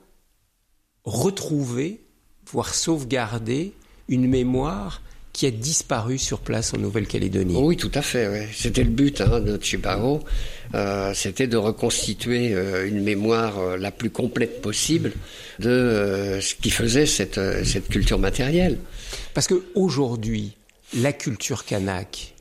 [1.05, 2.05] retrouver,
[2.47, 3.75] voire sauvegarder
[4.09, 7.57] une mémoire qui a disparu sur place en Nouvelle-Calédonie.
[7.57, 8.49] Oui, tout à fait.
[8.53, 10.25] C'était le but hein, de Chibaro.
[10.75, 15.13] Euh, c'était de reconstituer euh, une mémoire euh, la plus complète possible
[15.61, 18.79] de ce qui faisait cette, cette culture matérielle.
[19.35, 20.57] Parce qu'aujourd'hui,
[20.97, 22.35] la culture kanak,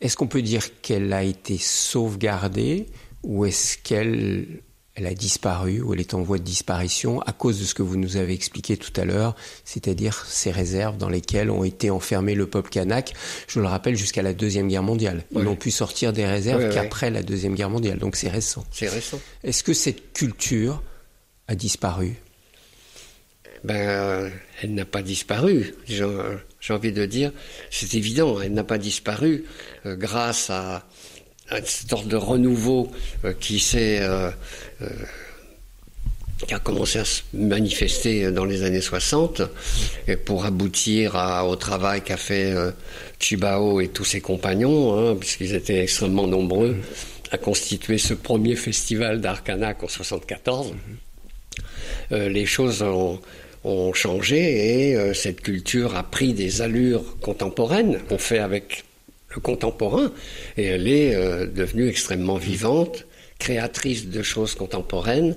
[0.00, 2.86] est-ce qu'on peut dire qu'elle a été sauvegardée
[3.22, 4.46] ou est-ce qu'elle
[4.96, 7.82] elle a disparu ou elle est en voie de disparition à cause de ce que
[7.82, 12.34] vous nous avez expliqué tout à l'heure, c'est-à-dire ces réserves dans lesquelles ont été enfermés
[12.34, 13.12] le peuple kanak,
[13.46, 15.24] je le rappelle, jusqu'à la Deuxième Guerre mondiale.
[15.32, 18.64] Ils n'ont pu sortir des réserves qu'après la Deuxième Guerre mondiale, donc c'est récent.
[18.72, 19.20] C'est récent.
[19.44, 20.82] Est-ce que cette culture
[21.46, 22.16] a disparu?
[23.64, 24.30] Ben,
[24.62, 25.74] elle n'a pas disparu.
[25.86, 26.04] J'ai
[26.72, 27.32] envie de dire,
[27.70, 29.44] c'est évident, elle n'a pas disparu
[29.84, 30.86] euh, grâce à,
[31.50, 32.90] une sorte de renouveau
[33.24, 34.30] euh, qui s'est euh,
[36.46, 39.42] qui a commencé à se manifester dans les années 60
[40.06, 42.54] et pour aboutir au travail qu'a fait
[43.18, 46.76] Chibao et tous ses compagnons, hein, puisqu'ils étaient extrêmement nombreux,
[47.32, 50.74] à constituer ce premier festival d'Arcanac en 74.
[52.10, 53.20] les choses ont,
[53.94, 57.98] changé et cette culture a pris des allures contemporaines.
[58.10, 58.84] On fait avec
[59.40, 60.12] contemporain,
[60.56, 63.05] et elle est euh, devenue extrêmement vivante,
[63.38, 65.36] créatrice de choses contemporaines,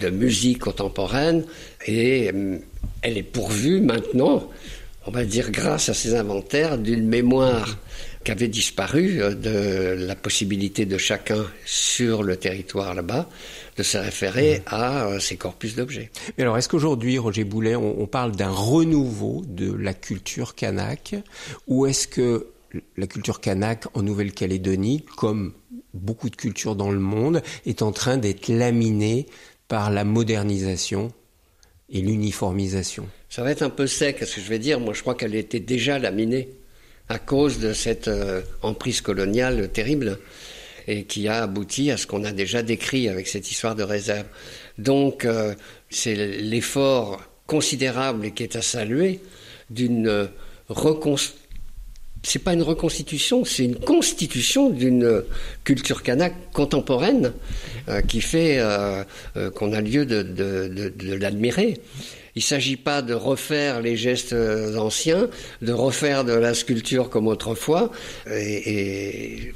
[0.00, 1.44] de musique contemporaine,
[1.86, 2.58] et euh,
[3.02, 4.48] elle est pourvue maintenant,
[5.06, 7.78] on va dire grâce à ses inventaires, d'une mémoire
[8.24, 13.28] qui avait disparu euh, de la possibilité de chacun sur le territoire là-bas
[13.76, 16.10] de se référer à ces corpus d'objets.
[16.36, 21.14] Mais alors, est-ce qu'aujourd'hui, Roger Boulet, on, on parle d'un renouveau de la culture kanak,
[21.66, 22.48] ou est-ce que
[22.96, 25.54] la culture kanak en Nouvelle-Calédonie, comme
[25.94, 29.26] beaucoup de cultures dans le monde, est en train d'être laminée
[29.68, 31.12] par la modernisation
[31.88, 33.08] et l'uniformisation.
[33.28, 34.80] Ça va être un peu sec, ce que je vais dire.
[34.80, 36.48] Moi, je crois qu'elle était déjà laminée
[37.08, 40.18] à cause de cette euh, emprise coloniale terrible
[40.86, 44.26] et qui a abouti à ce qu'on a déjà décrit avec cette histoire de réserve.
[44.78, 45.54] Donc, euh,
[45.88, 49.20] c'est l'effort considérable qui est à saluer
[49.70, 50.28] d'une
[50.68, 51.49] reconstruction
[52.22, 55.22] c'est pas une reconstitution, c'est une constitution d'une
[55.64, 57.32] culture kanak contemporaine
[57.88, 59.02] euh, qui fait euh,
[59.36, 61.80] euh, qu'on a lieu de, l'admirer.
[62.36, 64.34] Il ne s'agit pas de refaire les gestes
[64.76, 65.28] anciens,
[65.62, 67.90] de refaire de la sculpture comme autrefois.
[68.26, 68.32] Vous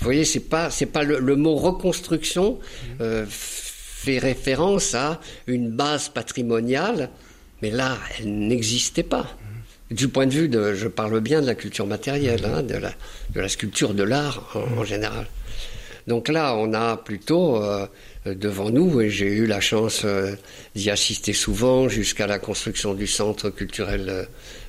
[0.01, 2.59] voyez, c'est pas pas le, le, mot reconstruction
[2.99, 7.11] fait référence à une base patrimoniale,
[7.63, 9.37] mais là, elle n'existait pas
[9.95, 12.93] du point de vue de, je parle bien de la culture matérielle, hein, de, la,
[13.35, 15.27] de la sculpture, de l'art en, général.
[16.07, 17.87] Donc là, on a plutôt euh,
[18.27, 20.35] devant nous, et j'ai eu la chance euh,
[20.75, 24.27] d'y assister souvent jusqu'à la construction du centre culturel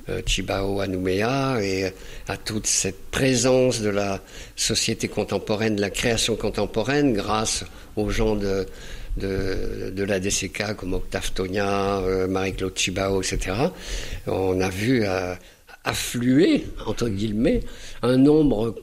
[0.09, 1.91] euh, Chibao à Nouméa et
[2.27, 4.21] à toute cette présence de la
[4.55, 8.67] société contemporaine, de la création contemporaine grâce aux gens de,
[9.17, 13.55] de, de la DCK comme Octave Tonia, euh, Marie-Claude Chibao, etc.
[14.27, 15.33] On a vu euh,
[15.83, 17.61] affluer, entre guillemets,
[18.01, 18.75] un nombre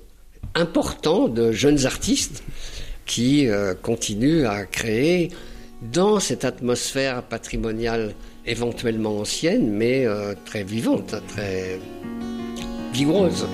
[0.54, 2.42] important de jeunes artistes
[3.06, 5.30] qui euh, continuent à créer
[5.92, 8.14] dans cette atmosphère patrimoniale
[8.46, 10.06] éventuellement ancienne, mais
[10.44, 11.80] très vivante, très
[12.92, 13.46] vigoureuse.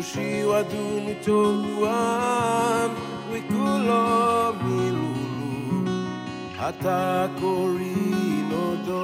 [0.00, 2.90] Ushiwadunu chobuan
[3.32, 4.02] wikulo
[4.64, 5.88] milulu
[6.58, 9.02] hata korinodo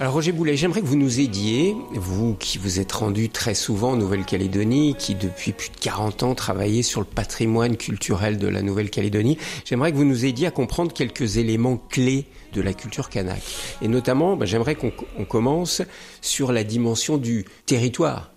[0.00, 3.90] Alors Roger Boulet, j'aimerais que vous nous aidiez, vous qui vous êtes rendu très souvent
[3.90, 8.62] en Nouvelle-Calédonie, qui depuis plus de 40 ans travaillez sur le patrimoine culturel de la
[8.62, 9.36] Nouvelle-Calédonie,
[9.66, 13.42] j'aimerais que vous nous aidiez à comprendre quelques éléments clés de la culture kanak.
[13.82, 14.90] Et notamment, ben, j'aimerais qu'on
[15.26, 15.82] commence
[16.22, 18.32] sur la dimension du territoire,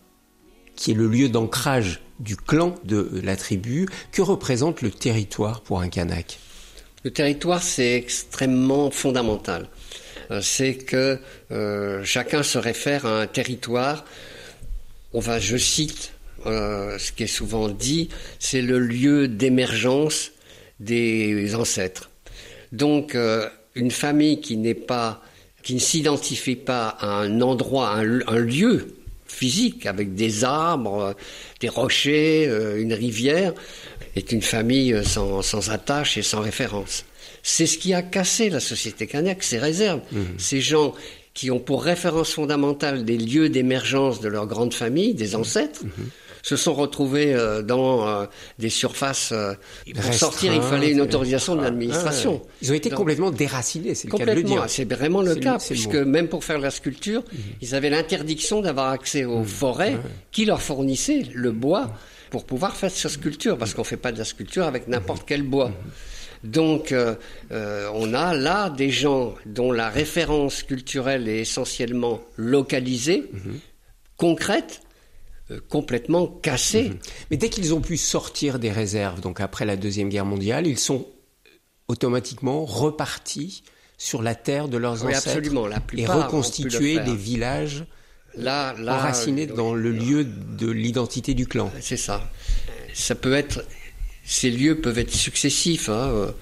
[0.75, 3.87] qui est le lieu d'ancrage du clan de la tribu.
[4.11, 6.39] Que représente le territoire pour un kanak?
[7.03, 9.69] Le territoire, c'est extrêmement fondamental.
[10.31, 11.19] Euh, c'est que
[11.51, 14.05] euh, chacun se réfère à un territoire.
[15.13, 16.13] Je cite
[16.45, 18.09] euh, ce qui est souvent dit,
[18.39, 20.31] c'est le lieu d'émergence
[20.79, 22.09] des ancêtres.
[22.71, 23.15] Donc,
[23.75, 25.21] une famille qui n'est pas,
[25.61, 28.95] qui ne s'identifie pas à un endroit, un, un, lieu
[29.27, 31.15] physique avec des arbres,
[31.59, 32.45] des rochers,
[32.77, 33.53] une rivière,
[34.15, 37.05] est une famille sans, sans attache et sans référence.
[37.43, 39.99] C'est ce qui a cassé la société kanak, ces réserves.
[40.13, 40.25] Mhm.
[40.37, 40.95] Ces gens
[41.33, 45.91] qui ont pour référence fondamentale des lieux d'émergence de leur grande famille, des ancêtres, mhm.
[46.41, 48.25] se sont retrouvés euh, dans euh,
[48.59, 49.31] des surfaces.
[49.33, 49.53] Euh,
[49.93, 52.41] pour sortir, il fallait une autorisation de ah, l'administration.
[52.61, 54.63] Ils ont été complètement déracinés, c'est le cas de le dire.
[54.69, 57.23] C'est vraiment le cas, puisque même pour faire la sculpture,
[57.61, 59.97] ils avaient l'interdiction d'avoir accès aux forêts
[60.31, 61.91] qui leur fournissaient le bois
[62.29, 65.23] pour pouvoir faire cette sculpture, parce qu'on ne fait pas de la sculpture avec n'importe
[65.27, 65.71] quel bois.
[66.43, 67.15] Donc, euh,
[67.51, 73.59] euh, on a là des gens dont la référence culturelle est essentiellement localisée, mhm.
[74.17, 74.81] concrète,
[75.51, 76.89] euh, complètement cassée.
[76.89, 76.97] Mhm.
[77.31, 80.79] Mais dès qu'ils ont pu sortir des réserves, donc après la Deuxième Guerre mondiale, ils
[80.79, 81.07] sont
[81.87, 83.63] automatiquement repartis
[83.97, 85.67] sur la terre de leurs ancêtres absolument.
[85.67, 87.85] La et reconstituer des villages
[88.35, 91.71] là, enracinés dans le lieu de l'identité du clan.
[91.79, 92.29] C'est ça.
[92.93, 93.63] Ça peut être
[94.25, 95.89] ces lieux peuvent être successifs.
[95.89, 96.33] Hein.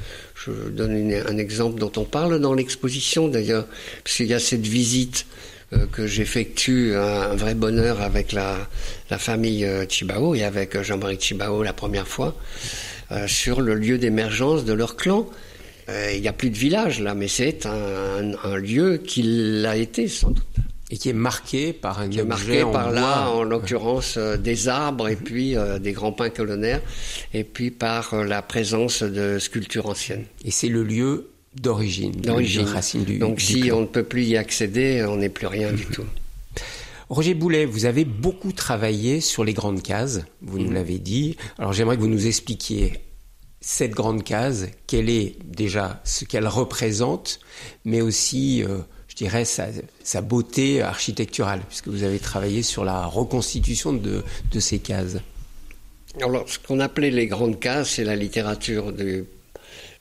[0.46, 3.68] Je donne un exemple dont on parle dans l'exposition d'ailleurs,
[4.04, 5.26] puisqu'il y a cette visite
[5.74, 8.68] euh, que j'effectue un, vrai bonheur avec la,
[9.18, 12.36] famille euh, Chibao et avec Jean-Marie Chibao la première fois
[13.12, 15.28] euh, sur le lieu d'émergence de leur clan.
[16.14, 20.08] Il n'y a plus de village là, mais c'est un, un lieu qui l'a été
[20.08, 20.46] sans doute
[20.92, 24.68] et qui est marqué par un qui est marqué par là, en l'occurrence euh, des
[24.68, 26.82] arbres et puis euh, des grands pins colonnaires,
[27.34, 30.26] et puis par euh, la présence de sculptures anciennes.
[30.44, 33.20] Et c'est le lieu d'origine, d'origine, racine du.
[33.20, 36.06] Donc si on ne peut plus y accéder, on n'est plus rien du tout.
[37.10, 40.74] Roger Boulet, vous avez beaucoup travaillé sur les grandes cases, vous nous mm.
[40.74, 41.38] l'avez dit.
[41.58, 43.00] Alors j'aimerais que vous nous expliquiez
[43.62, 47.40] cette grande case, quelle est déjà ce qu'elle représente,
[47.86, 48.64] mais aussi
[49.12, 54.24] je dirais, sa, beauté architecturale, puisque vous avez travaillé sur la reconstitution de,
[54.58, 55.18] ces cases.
[56.22, 59.26] Alors, ce qu'on appelait les grandes cases, c'est la littérature du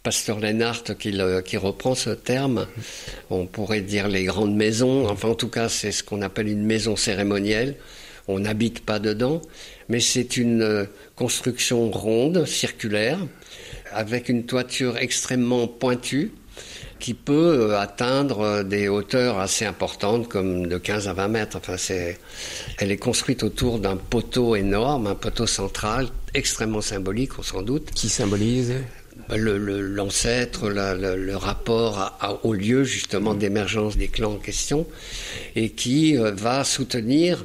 [0.04, 2.68] Pasteur Lennart qui, qui, reprend ce terme.
[3.30, 5.08] On pourrait dire les grandes maisons.
[5.08, 7.74] Enfin, en tout cas, c'est ce qu'on appelle une maison cérémonielle.
[8.28, 9.42] On n'habite pas dedans,
[9.88, 10.84] mais c'est une euh,
[11.16, 13.18] construction ronde, circulaire,
[13.90, 16.30] avec une toiture extrêmement pointue
[17.00, 21.56] qui peut euh, atteindre euh, des hauteurs assez importantes, comme de 15 à 20 mètres.
[21.56, 22.18] Enfin, c'est,
[22.78, 27.90] elle est construite autour d'un poteau énorme, un poteau central, extrêmement symbolique, on s'en doute.
[27.92, 28.74] Qui symbolise
[29.32, 34.86] l'ancêtre, le, rapport au lieu justement d'émergence des clans en question,
[35.54, 37.44] et qui euh, va soutenir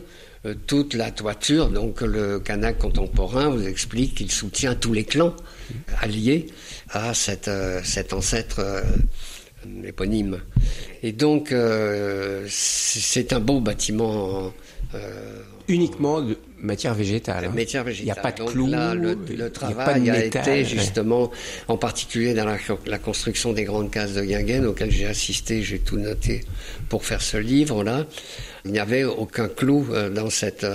[0.67, 1.69] toute la toiture.
[1.69, 5.35] Donc le Kanak contemporain vous explique qu'il soutient tous les clans
[6.01, 6.47] alliés
[6.91, 7.49] à cet
[8.13, 8.83] ancêtre
[9.83, 10.39] éponyme.
[11.03, 14.53] Et donc, euh, c'est un beau bâtiment.
[14.93, 17.45] Euh, Uniquement de matière végétale.
[17.45, 17.51] Hein.
[17.55, 18.03] Matière végétale.
[18.03, 18.67] Il n'y a pas de clous.
[18.67, 21.31] le, travail a, été justement,
[21.67, 25.97] en particulier dans la, construction des grandes cases de Guingen, auxquelles j'ai assisté, j'ai tout
[25.97, 26.41] noté
[26.89, 28.05] pour faire ce livre-là.
[28.63, 30.65] Il n'y avait aucun clou euh, dans cette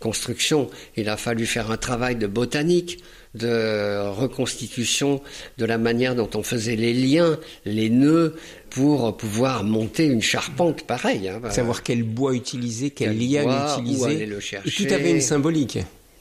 [0.00, 0.70] construction.
[0.96, 3.02] Il a fallu faire un travail de botanique
[3.34, 5.20] de reconstitution
[5.58, 8.36] de la manière dont on faisait les liens, les nœuds,
[8.70, 11.28] pour pouvoir monter une charpente pareille.
[11.28, 11.40] Hein.
[11.50, 14.26] Savoir quel bois utiliser, quel, lien utiliser.
[14.26, 14.70] le chercher.
[14.70, 15.78] tout avait une symbolique.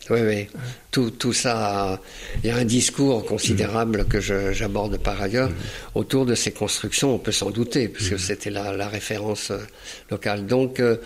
[0.10, 0.48] Oui, oui.
[0.90, 2.02] Tout, tout ça,
[2.44, 5.52] il y a un discours considérable que j'aborde par ailleurs
[5.96, 7.16] autour de ces constructions.
[7.16, 8.18] On peut s'en douter, puisque mm-hmm.
[8.18, 9.60] c'était la, la, référence euh,
[10.10, 10.48] locale.
[10.48, 10.98] Donc, euh,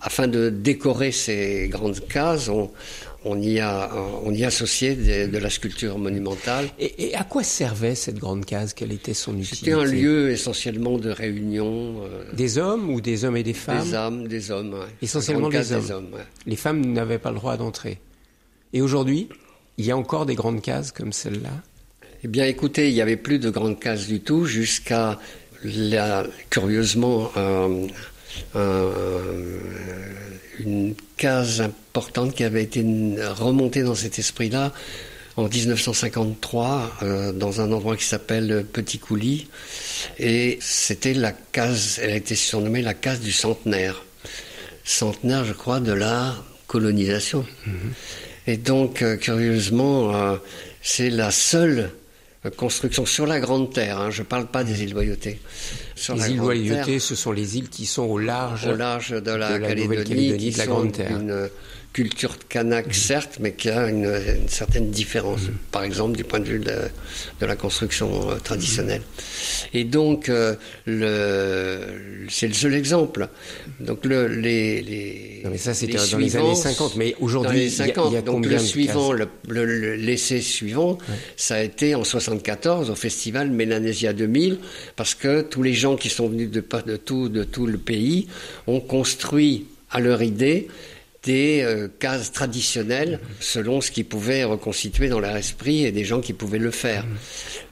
[0.00, 2.70] afin de décorer ces grandes cases, on,
[3.26, 3.90] on y a,
[4.24, 6.68] on y associait de, la sculpture monumentale.
[6.78, 8.72] Et, à quoi servait cette grande case?
[8.72, 9.56] Quelle était son utilité?
[9.56, 12.02] C'était un lieu essentiellement de réunion.
[12.04, 13.84] Euh, des hommes ou des hommes et des femmes?
[13.84, 14.76] Des hommes, des hommes.
[15.02, 16.10] Essentiellement des hommes.
[16.46, 17.98] Les femmes n'avaient pas le droit d'entrer.
[18.72, 19.28] Et aujourd'hui,
[19.76, 21.50] il y a encore des grandes cases comme celle-là?
[22.22, 25.18] Eh bien, écoutez, il n'y avait plus de grandes cases du tout jusqu'à,
[26.50, 27.30] curieusement,
[30.58, 32.84] une case importante qui avait été
[33.38, 34.72] remontée dans cet esprit-là
[35.36, 39.48] en 1953 euh, dans un endroit qui s'appelle Petit Coulis
[40.18, 44.02] et c'était la case, elle a été surnommée la case du centenaire.
[44.84, 46.34] Centenaire, je crois, de la
[46.66, 47.44] colonisation.
[47.66, 47.72] Mm-hmm.
[48.46, 50.36] Et donc, euh, curieusement, euh,
[50.80, 51.90] c'est la seule
[52.50, 53.98] construction sur la Grande Terre.
[53.98, 55.40] Hein, je ne parle pas des îles Loyauté.
[56.14, 59.58] les îles Loyauté, ce sont les îles qui sont au large, au large de la,
[59.58, 61.20] Calédonie, de la Grande Terre
[61.96, 65.54] culture kanak, certes, mais qui a une, certaine différence, mm.
[65.72, 69.00] par exemple du point de vue de, la construction euh, traditionnelle.
[69.72, 70.56] Et donc, euh,
[72.28, 73.28] c'est le seul exemple.
[73.80, 77.86] Donc, le, les, les, Non, mais ça, c'était dans les années 50, mais aujourd'hui, il
[77.86, 79.14] y, a, donc le suivant,
[79.48, 80.98] l'essai suivant,
[81.36, 84.58] ça a été en 74 au festival Mélanésia 2000,
[84.96, 88.26] parce que tous les gens qui sont venus de, de, tout, de tout le pays
[88.66, 90.68] ont construit à leur idée
[91.26, 96.20] des euh, cases traditionnelles selon ce qui pouvait reconstituer dans leur esprit et des gens
[96.20, 97.04] qui pouvaient le faire.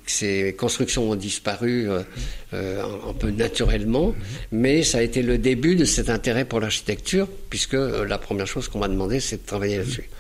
[0.07, 2.03] Ces constructions ont disparu euh,
[2.53, 4.13] euh, un, peu naturellement,
[4.53, 8.69] mais ça a été le début de cet intérêt pour l'architecture, puisque la première chose
[8.69, 10.11] qu'on m'a demandé, c'est de travailler là-dessus.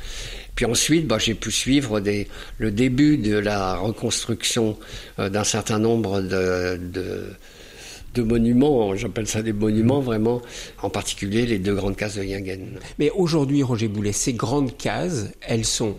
[0.54, 2.28] Puis ensuite, bah, j'ai pu suivre des,
[2.58, 4.78] le début de la reconstruction
[5.18, 7.24] d'un certain nombre de, de
[8.14, 10.40] de monuments, j'appelle ça des monuments vraiment,
[10.80, 12.78] en particulier les deux grandes cases de Yingen.
[12.98, 15.96] Mais aujourd'hui, Roger Boulet, ces grandes cases, elles sont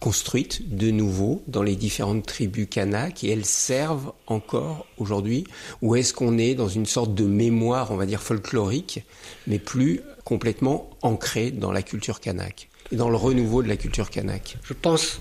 [0.00, 5.44] construites de nouveau dans les différentes tribus kanak et elles servent encore aujourd'hui
[5.82, 9.02] Ou est-ce qu'on est dans une sorte de mémoire, on va dire folklorique,
[9.46, 14.10] mais plus complètement ancrée dans la culture kanak et dans le renouveau de la culture
[14.10, 14.58] kanak?
[14.62, 15.20] Je pense,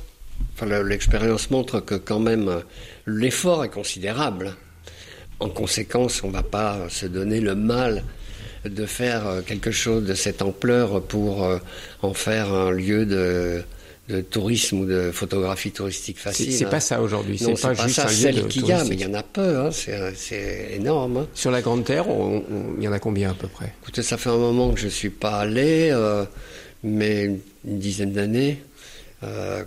[0.53, 2.61] enfin, l'expérience montre que quand même
[3.05, 4.55] l'effort est considérable
[5.40, 8.04] en conséquence, on ne va pas se donner le mal
[8.66, 11.60] de faire euh, quelque chose de cette ampleur pour euh,
[12.02, 13.64] en faire un lieu de,
[14.30, 16.54] tourisme ou de photographie touristique facile.
[16.54, 17.38] C'est pas ça aujourd'hui.
[17.38, 19.58] C'est pas, juste un celle qu'il y a, mais il y en a peu.
[19.58, 19.70] Hein.
[19.72, 21.18] C'est énorme.
[21.18, 21.28] Hein.
[21.34, 22.06] Sur la Grande Terre,
[22.78, 23.74] il y en a combien à peu près?
[23.82, 26.24] Écoutez, ça fait un moment que je suis pas allé, euh,
[26.84, 28.64] mais une, dizaine d'années.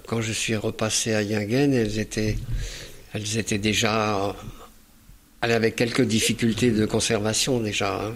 [0.06, 2.38] quand je suis repassé à Yingen, elles étaient,
[3.12, 4.34] elles étaient déjà
[5.42, 8.06] elle avait quelques difficultés de conservation déjà.
[8.06, 8.14] Hein.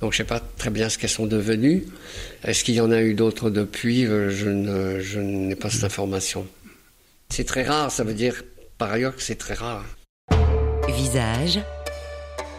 [0.00, 1.84] Donc je ne sais pas très bien ce qu'elles sont devenues.
[2.44, 4.06] Est-ce qu'il y en a eu d'autres depuis?
[4.06, 6.46] Euh, Je n'ai pas cette information.
[7.28, 8.42] C'est très rare, ça veut dire
[8.78, 9.84] par ailleurs que c'est très rare.
[10.88, 11.60] Visage,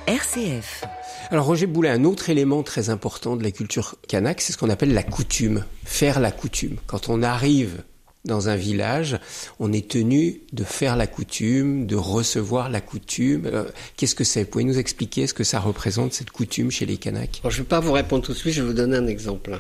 [0.08, 0.84] RCF.
[1.30, 4.70] Alors Roger Boulet, un autre élément très important de la culture kanak, c'est ce qu'on
[4.70, 6.78] appelle la coutume, faire la coutume.
[6.88, 7.84] Quand on arrive
[8.26, 9.20] dans un village,
[9.60, 13.48] on est tenu de faire la coutume, de recevoir la coutume.
[13.48, 13.64] Euh,
[13.98, 14.46] qu'est-ce que c'est?
[14.46, 17.42] Pouvez-vous nous expliquer ce que ça représente, cette coutume chez les Kanaks?
[17.44, 19.60] Je ne vais pas vous répondre tout de suite, je vais vous donner un exemple.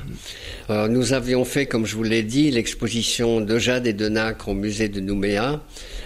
[0.69, 4.49] Euh, nous avions fait, comme je vous l'ai dit, l'exposition de Jade et de Nacre
[4.49, 5.63] au musée de Nouméa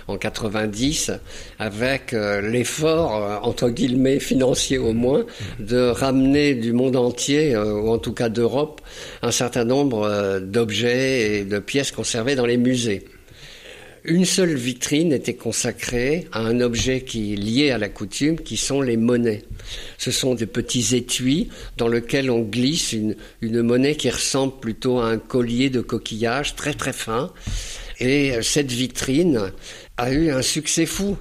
[0.07, 1.11] en 90,
[1.59, 5.25] avec euh, l'effort, entre guillemets, financier au moins,
[5.59, 8.81] de ramener du monde entier, ou en tout cas d'Europe,
[9.21, 13.05] un certain nombre d'objets et de pièces conservées dans les musées.
[14.07, 18.55] Une seule vitrine était consacrée à un objet qui est lié à la coutume, qui
[18.55, 19.41] sont les monnaies.
[19.97, 24.99] Ce sont des petits étuis dans lesquels on glisse une, une monnaie qui ressemble plutôt
[24.99, 27.33] à un collier de coquillage très très fin.
[27.99, 29.51] Et cette vitrine
[29.97, 31.17] a eu un succès fou.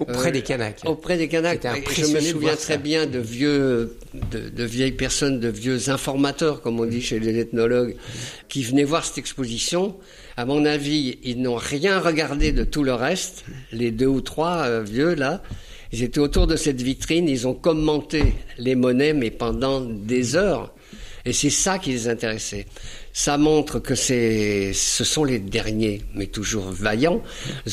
[0.00, 0.82] Auprès des Kanaks.
[0.84, 1.66] Auprès des Kanaks.
[1.90, 6.86] Je me souviens très bien de vieux, de, vieilles personnes, de vieux informateurs, comme on
[6.86, 7.96] dit chez les ethnologues,
[8.48, 9.96] qui venaient voir cette exposition.
[10.36, 13.44] À mon avis, ils n'ont rien regardé de tout le reste.
[13.72, 15.42] Les deux ou trois euh, vieux là,
[15.90, 20.72] ils étaient autour de cette vitrine, ils ont commenté les monnaies, mais pendant des heures.
[21.24, 22.66] Et c'est ça qui les intéressait.
[23.12, 27.22] Ça montre que c'est, ce sont les derniers, mais toujours vaillants,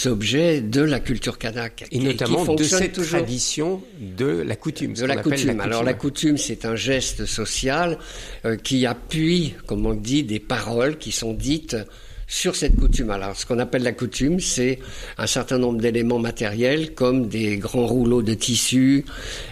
[0.06, 1.86] objets de la culture kanak.
[1.92, 4.94] Et notamment de cette tradition de la coutume.
[4.94, 5.60] De la coutume.
[5.60, 7.98] Alors la coutume, c'est un geste social
[8.46, 11.76] euh, qui appuie, comme on dit, des paroles qui sont dites
[12.28, 13.12] sur cette coutume.
[13.12, 14.80] Alors, ce qu'on appelle la coutume, c'est
[15.18, 19.06] un certain nombre d'éléments matériels, comme des grands rouleaux de tissu,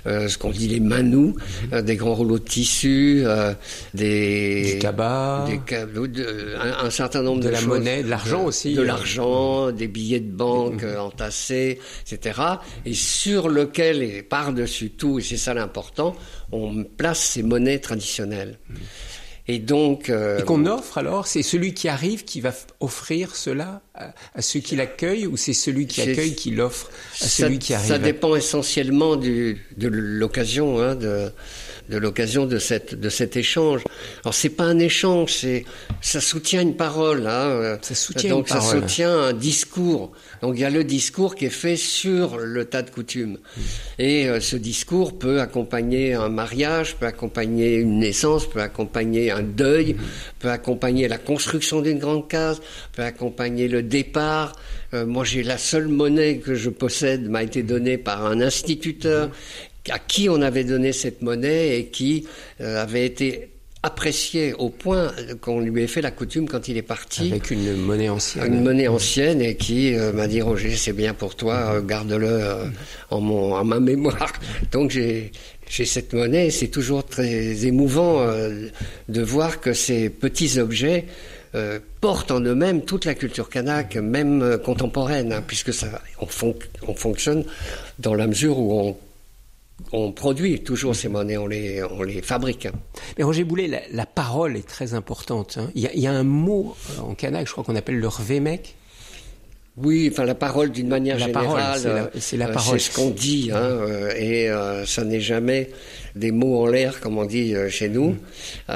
[0.07, 1.35] euh, ce qu'on dit les manous,
[1.71, 3.53] euh, des grands rouleaux de tissu, euh,
[3.93, 5.47] des du tabac,
[6.83, 10.31] un, certain nombre de, de la monnaie, de l'argent aussi, de l'argent, des billets de
[10.31, 10.99] banque mm-hmm.
[10.99, 12.39] entassés, etc.
[12.85, 16.15] Et sur lequel, et par-dessus tout, et c'est ça l'important,
[16.51, 18.57] on place ces monnaies traditionnelles.
[19.47, 20.09] Et donc.
[20.09, 24.61] Euh, et qu'on offre alors C'est celui qui arrive qui va offrir cela à, ceux
[24.61, 26.89] qui l'accueillent ou c'est celui qui accueille qui l'offre
[27.21, 27.87] à celui qui arrive?
[27.87, 31.31] Ça dépend essentiellement du, de l'occasion, hein, de,
[31.89, 33.83] de l'occasion de cette de cet échange.
[34.23, 35.65] Alors c'est pas un échange, c'est
[36.01, 37.27] ça soutient une parole.
[37.27, 37.77] Hein.
[37.81, 40.11] Ça soutient donc une ça soutient un discours.
[40.41, 43.37] Donc il y a le discours qui est fait sur le tas de coutumes.
[43.99, 49.43] Et euh, ce discours peut accompagner un mariage, peut accompagner une naissance, peut accompagner un
[49.43, 49.95] deuil,
[50.39, 52.61] peut accompagner la construction d'une grande case,
[52.93, 54.53] peut accompagner le départ.
[54.93, 59.29] Euh, moi j'ai la seule monnaie que je possède m'a été donnée par un instituteur
[59.89, 62.25] à qui on avait donné cette monnaie et qui
[62.61, 63.49] euh, avait été
[63.85, 65.11] apprécié au point
[65.41, 67.31] qu'on lui ait fait la coutume quand il est parti.
[67.31, 68.45] Avec une monnaie ancienne.
[68.45, 72.71] Une monnaie ancienne et qui euh, m'a dit Roger, c'est bien pour toi, euh, garde-le
[73.09, 74.31] en, mon, en ma mémoire.
[74.71, 75.31] Donc j'ai
[75.69, 78.27] j'ai cette monnaie et c'est toujours très émouvant
[79.07, 81.05] de voir que ces petits objets
[81.99, 86.27] portent en eux-mêmes toute la culture kanak, même contemporaine, hein, puisque ça, on,
[86.87, 87.43] on fonctionne
[87.97, 88.97] dans la mesure où on
[89.91, 92.67] on produit toujours ces monnaies, on les, on les fabrique.
[93.17, 95.57] Mais Roger Boulet, la, parole est très importante.
[95.59, 95.69] Hein.
[95.75, 98.75] Il, y a, un mot euh, en kanak, je crois qu'on appelle le rvemek.
[99.75, 102.79] Oui, enfin la parole d'une manière générale, c'est la, euh, parole.
[102.79, 104.51] C'est ce qu'on dit, hein, euh, et
[104.85, 105.71] ça n'est jamais
[106.15, 108.11] des mots en l'air comme on dit chez nous.
[108.69, 108.73] Mm.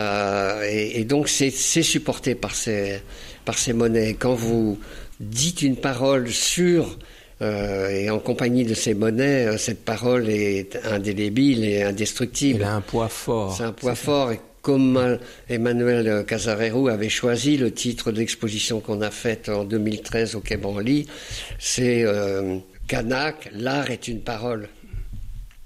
[0.68, 3.00] et, donc c'est supporté par ces
[3.46, 4.16] par ces monnaies.
[4.16, 4.80] Quand vous
[5.20, 6.98] dites une parole sur
[7.42, 12.62] euh, et en compagnie de ces monnaies, euh, cette parole est indélébile et indestructible.
[12.62, 13.56] Elle a un poids fort.
[13.56, 14.32] C'est un poids fort.
[14.32, 20.36] Et comme Emmanuel Casarero avait choisi le titre de l'exposition qu'on a faite en 2013
[20.36, 21.08] au Quai Branly,
[21.60, 22.58] c'est euh,
[22.88, 24.68] Kanak, l'art est une parole.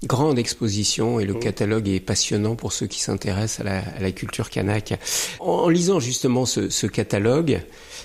[0.04, 1.38] Grande exposition et le mmh.
[1.40, 4.94] catalogue est passionnant pour ceux qui s'intéressent à, la, culture kanak.
[5.40, 7.58] En, lisant justement ce catalogue, euh,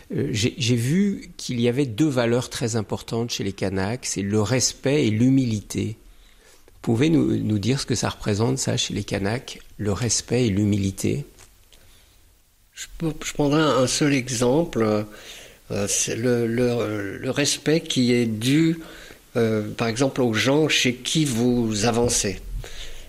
[0.09, 5.07] j'ai vu qu'il y avait deux valeurs très importantes chez les Kanaks, c'est le respect
[5.07, 5.97] et l'humilité.
[6.81, 10.49] Pouvez nous, nous dire ce que ça représente, ça, chez les Kanaks, le respect et
[10.49, 11.25] l'humilité?
[12.73, 15.05] Je, je, prendrai un seul exemple,
[15.71, 18.79] euh, c'est le, le, respect qui est dû,
[19.35, 22.39] euh, par exemple, aux gens chez qui vous avancez.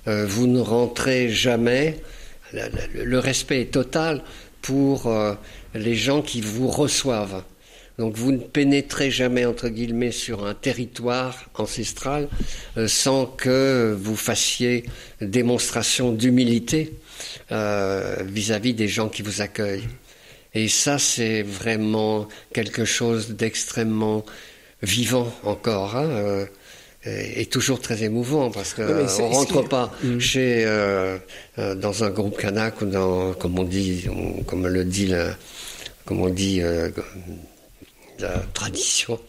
[0.06, 2.00] vous ne rentrez jamais,
[2.52, 4.22] le, respect est total
[4.62, 5.10] pour
[5.74, 7.42] les gens qui vous reçoivent.
[7.98, 12.28] Donc vous ne pénétrez jamais, entre guillemets, sur un territoire ancestral
[12.76, 14.84] euh, sans que vous fassiez
[15.20, 16.92] démonstration d'humilité
[17.50, 19.88] euh, vis-à-vis des gens qui vous accueillent.
[20.54, 24.24] Et ça, c'est vraiment quelque chose d'extrêmement
[24.82, 25.96] vivant encore.
[25.96, 26.46] Hein, euh,
[27.04, 30.18] est, toujours très émouvant parce que ne on rentre pas mm.
[30.18, 30.64] chez
[31.56, 34.06] dans un groupe kanak ou dans comme on dit
[34.46, 35.36] comme le dit la,
[36.04, 36.60] comme on dit
[38.18, 39.20] la tradition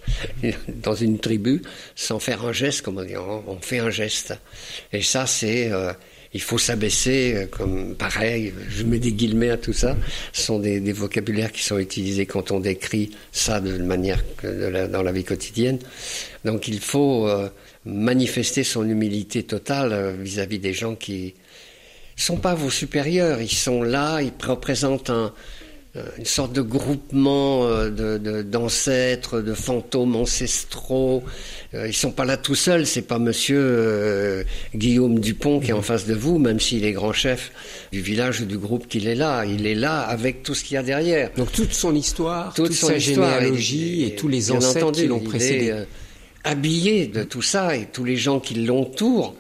[0.67, 1.61] dans une tribu
[1.95, 4.33] sans faire un geste comme on dit on, fait un geste
[4.91, 5.71] et ça c'est
[6.33, 9.97] il faut s'abaisser, euh, comme pareil, je mets des guillemets à tout ça,
[10.31, 15.03] ce sont des, vocabulaires qui sont utilisés quand on décrit ça de manière que dans
[15.03, 15.79] la vie quotidienne.
[16.45, 17.49] Donc il faut euh,
[17.85, 21.33] manifester son humilité totale euh, vis-à-vis des gens qui
[22.15, 25.31] sont pas vos supérieurs, ils sont là, ils représentent un,
[25.95, 31.23] euh, une sorte de groupement d'ancêtres, de, fantômes ancestraux.
[31.73, 32.85] Ils sont pas là tout seuls.
[32.85, 37.13] C'est pas Monsieur Guillaume Dupont qui est en face de vous, même s'il est grand
[37.13, 37.51] chef
[37.93, 39.45] du village ou du groupe qu'il est là.
[39.45, 41.31] Il est là avec tout ce qu'il y a derrière.
[41.37, 45.85] Donc toute son histoire, toute, sa généalogie et, tous les ancêtres qui l'ont précédé.
[46.43, 49.35] Habillé de tout ça et tous les gens qui l'entourent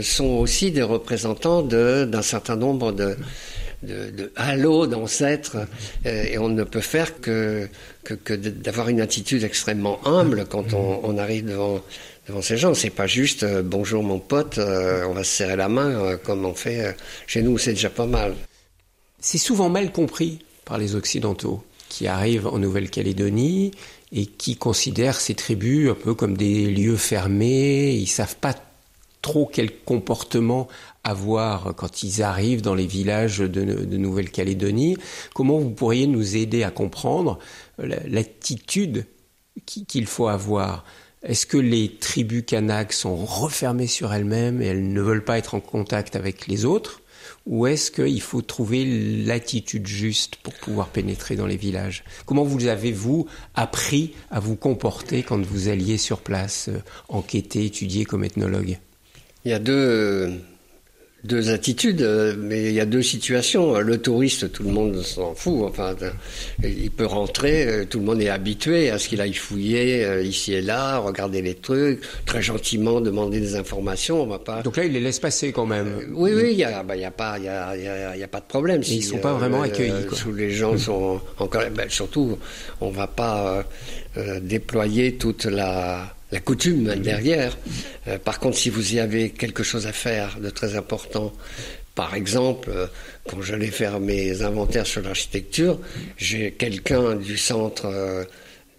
[0.00, 3.16] sont aussi des représentants d'un certain nombre de
[3.84, 5.58] de, de halo d'ancêtres,
[6.06, 7.68] euh, et on ne peut faire que,
[8.02, 11.82] que, d'avoir une attitude extrêmement humble quand on, arrive devant,
[12.28, 12.74] devant ces gens.
[12.74, 16.44] C'est pas juste euh, bonjour mon pote, euh, on va se serrer la main comme
[16.44, 18.34] on fait chez nous, c'est déjà pas mal.
[19.20, 23.70] C'est souvent mal compris par les Occidentaux qui arrivent en Nouvelle-Calédonie
[24.14, 27.92] et qui considèrent ces tribus un peu comme des lieux fermés.
[27.94, 28.54] Ils savent pas
[29.20, 30.68] trop quel comportement
[31.02, 33.62] avoir quand ils arrivent dans les villages de,
[33.96, 34.96] Nouvelle-Calédonie.
[35.34, 37.40] Comment vous pourriez nous aider à comprendre
[37.78, 39.06] l'attitude
[39.66, 40.84] qu'il faut avoir?
[41.24, 45.54] Est-ce que les tribus Kanaks sont refermées sur elles-mêmes et elles ne veulent pas être
[45.54, 47.00] en contact avec les autres?
[47.46, 48.84] Ou est-ce qu'il faut trouver
[49.24, 52.04] l'attitude juste pour pouvoir pénétrer dans les villages?
[52.26, 58.04] Comment vous avez-vous appris à vous comporter quand vous alliez sur place, euh, enquêter, étudier
[58.04, 58.78] comme ethnologue?
[59.44, 60.32] Il y a deux,
[61.24, 63.78] deux attitudes, euh, mais il y a deux situations.
[63.78, 65.64] Le touriste, tout le monde s'en fout.
[65.64, 65.94] Enfin,
[66.62, 70.22] il peut rentrer, euh, tout le monde est habitué à ce qu'il aille fouiller euh,
[70.22, 74.22] ici et là, regarder les trucs, très gentiment demander des informations.
[74.22, 74.62] On va pas.
[74.62, 75.96] Donc là, il les laisse passer quand même.
[76.12, 78.40] oui, oui, il y a, bah, y a pas, il y a, y a, pas
[78.40, 78.82] de problème.
[78.86, 80.06] ils sont pas vraiment accueillis.
[80.06, 80.18] Quoi.
[80.36, 82.38] les gens sont encore, ben, surtout,
[82.80, 83.64] on va pas
[84.42, 87.56] déployer toute la la coutume derrière.
[88.08, 91.32] Euh, par contre, si vous y avez quelque chose à faire de très important,
[91.94, 92.86] par exemple, euh,
[93.28, 95.78] quand j'allais faire mes inventaires sur l'architecture,
[96.16, 98.24] j'ai quelqu'un du centre, euh,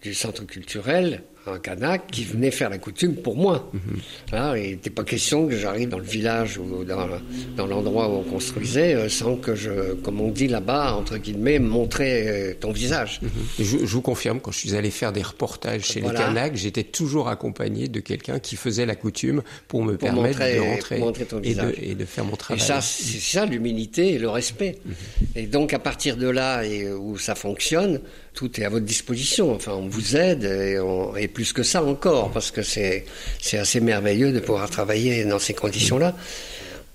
[0.02, 3.70] du centre culturel un Kanak qui venait faire la coutume pour moi.
[3.72, 4.56] Mhm.
[4.56, 8.94] il n'était pas question que j'arrive dans le village ou dans, l'endroit où on construisait
[8.94, 13.20] euh, sans que je, comme on dit là-bas, entre guillemets, montrer euh, ton visage.
[13.22, 13.30] Mhm.
[13.58, 17.28] je, vous confirme, quand je suis allé faire des reportages chez les Kanaks, j'étais toujours
[17.28, 21.02] accompagné de quelqu'un qui faisait la coutume pour me permettre de rentrer
[21.42, 22.62] et, de, et, de, faire mon travail.
[22.62, 24.78] Et ça, c'est ça l'humilité et le respect.
[24.84, 24.94] Mhm.
[25.36, 28.00] Et donc à partir de là et où ça fonctionne,
[28.36, 29.52] tout est à votre disposition.
[29.52, 33.04] Enfin, on vous aide et, plus que ça encore, parce que c'est
[33.40, 36.14] c'est assez merveilleux de pouvoir travailler dans ces conditions-là.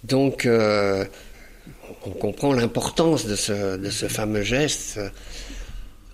[0.05, 1.03] Donc, euh,
[2.05, 4.99] on comprend l'importance de ce, de ce fameux geste.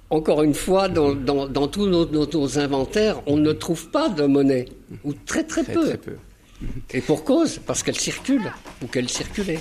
[0.10, 4.66] Encore une fois, dans, dans, tous nos, inventaires, on ne trouve pas de monnaie,
[5.04, 5.86] ou très très, peu.
[5.86, 6.16] très peu.
[6.94, 8.52] Et pour cause, parce qu'elle circule,
[8.82, 9.60] ou qu'elle circulait.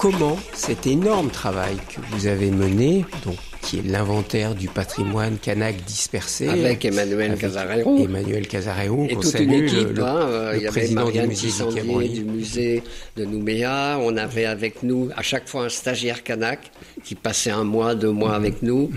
[0.00, 5.84] Comment cet énorme travail que vous avez mené, donc qui est l'inventaire du patrimoine kanak
[5.84, 6.48] dispersé.
[6.48, 7.98] Avec Emmanuel Casareo.
[7.98, 9.90] Emmanuel Casareo, et toute une équipe.
[9.90, 12.82] Le, hein, il y président avait du musée, du musée
[13.16, 13.98] de Nouméa.
[14.00, 16.72] On avait avec nous à chaque fois un stagiaire kanak
[17.04, 18.90] qui passait un mois, deux mois avec nous.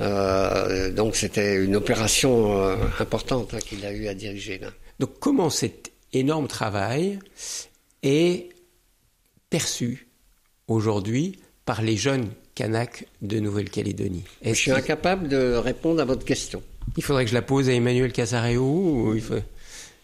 [0.00, 4.68] Euh, donc c'était une opération euh, importante hein, qu'il a eu à diriger là.
[5.00, 7.18] Donc comment cet énorme travail
[8.04, 8.50] est
[9.50, 10.13] perçu
[10.68, 16.62] aujourd'hui par les jeunes Kanaks de Nouvelle-Calédonie Je suis incapable de répondre à votre question.
[16.96, 19.34] Il faudrait que je la pose à Emmanuel Casareo faut...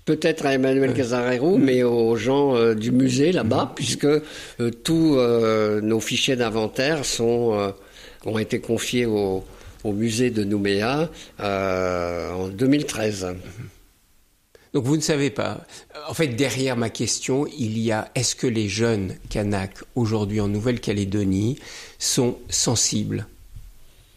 [0.07, 3.75] Peut-être à Emmanuel Casarero, mais aux gens euh, du musée là-bas, mm-hmm.
[3.75, 7.73] puisque euh, tous euh, nos fichiers d'inventaire sont
[8.27, 9.45] ont été confiés au,
[9.85, 13.29] au musée de Nouméa en 2013.
[14.73, 15.65] Donc vous ne savez pas.
[16.09, 20.49] En fait, derrière ma question, il y a est-ce que les jeunes Kanaks aujourd'hui en
[20.49, 21.59] Nouvelle-Calédonie
[21.99, 23.27] sont sensibles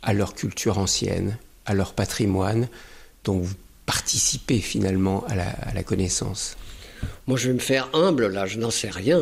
[0.04, 2.68] à leur culture ancienne, à leur patrimoine,
[3.24, 5.36] dont vous participez finalement à
[5.74, 6.56] la, connaissance?
[7.26, 9.22] Moi, je vais me faire humble, là, je n'en sais rien.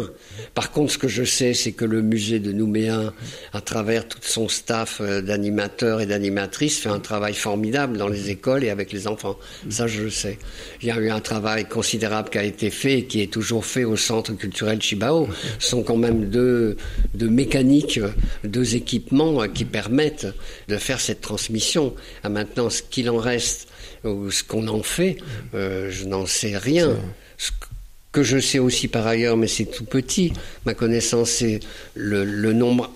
[0.56, 3.14] Par contre, ce que je sais, c'est que le musée de Nouméa,
[3.54, 8.32] à travers tout son staff euh, d'animateurs et d'animatrices, fait un travail formidable dans les
[8.32, 9.38] écoles et avec les enfants.
[9.70, 10.40] Ça, je le sais.
[10.82, 13.66] Il y a eu un travail considérable qui a été fait et qui est toujours
[13.66, 15.28] fait au Centre culturel Chibao.
[15.60, 16.78] Ce sont quand même deux,
[17.14, 18.00] mécaniques,
[18.44, 20.28] deux équipements qui permettent
[20.68, 21.94] de faire cette transmission.
[22.24, 23.68] À maintenant, ce qu'il en reste
[24.04, 25.18] ou ce qu'on en fait,
[25.54, 26.98] euh, je n'en sais rien
[28.12, 30.34] que je sais aussi par ailleurs, mais c'est tout petit,
[30.66, 31.60] ma connaissance, c'est
[31.96, 32.92] le, nombre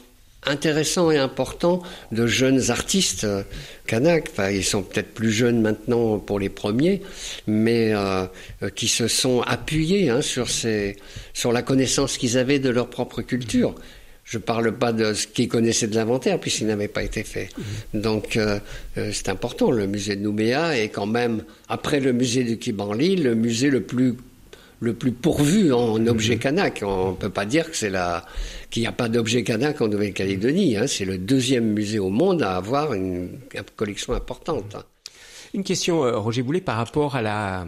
[0.45, 3.43] intéressant et important de jeunes artistes euh,
[3.87, 4.27] kanak.
[4.31, 7.01] Enfin, ils sont peut-être plus jeunes maintenant pour les premiers,
[7.47, 8.25] mais euh,
[8.61, 10.97] euh, qui se sont appuyés hein, sur, ces,
[11.33, 13.73] sur la connaissance qu'ils avaient de leur propre culture.
[14.23, 17.49] Je ne parle pas de ce qu'ils connaissaient de l'inventaire, puisqu'il n'avait pas été fait.
[17.93, 18.01] Mmh.
[18.01, 18.39] Donc,
[18.95, 19.69] c'est important.
[19.69, 23.81] Le musée de Nouméa est quand même, après le musée du Kibanli, le musée le
[23.81, 24.15] plus
[24.79, 26.83] le plus pourvu en objets kanak.
[26.85, 28.25] On ne peut pas dire que c'est la
[28.69, 30.77] qu'il n'y a pas d'objets kanak en Nouvelle-Calédonie.
[30.77, 30.87] Hein.
[30.87, 33.29] C'est le deuxième musée au monde à avoir une,
[33.75, 34.75] collection importante.
[35.53, 37.67] Une question, euh, Roger Boulet, par rapport à la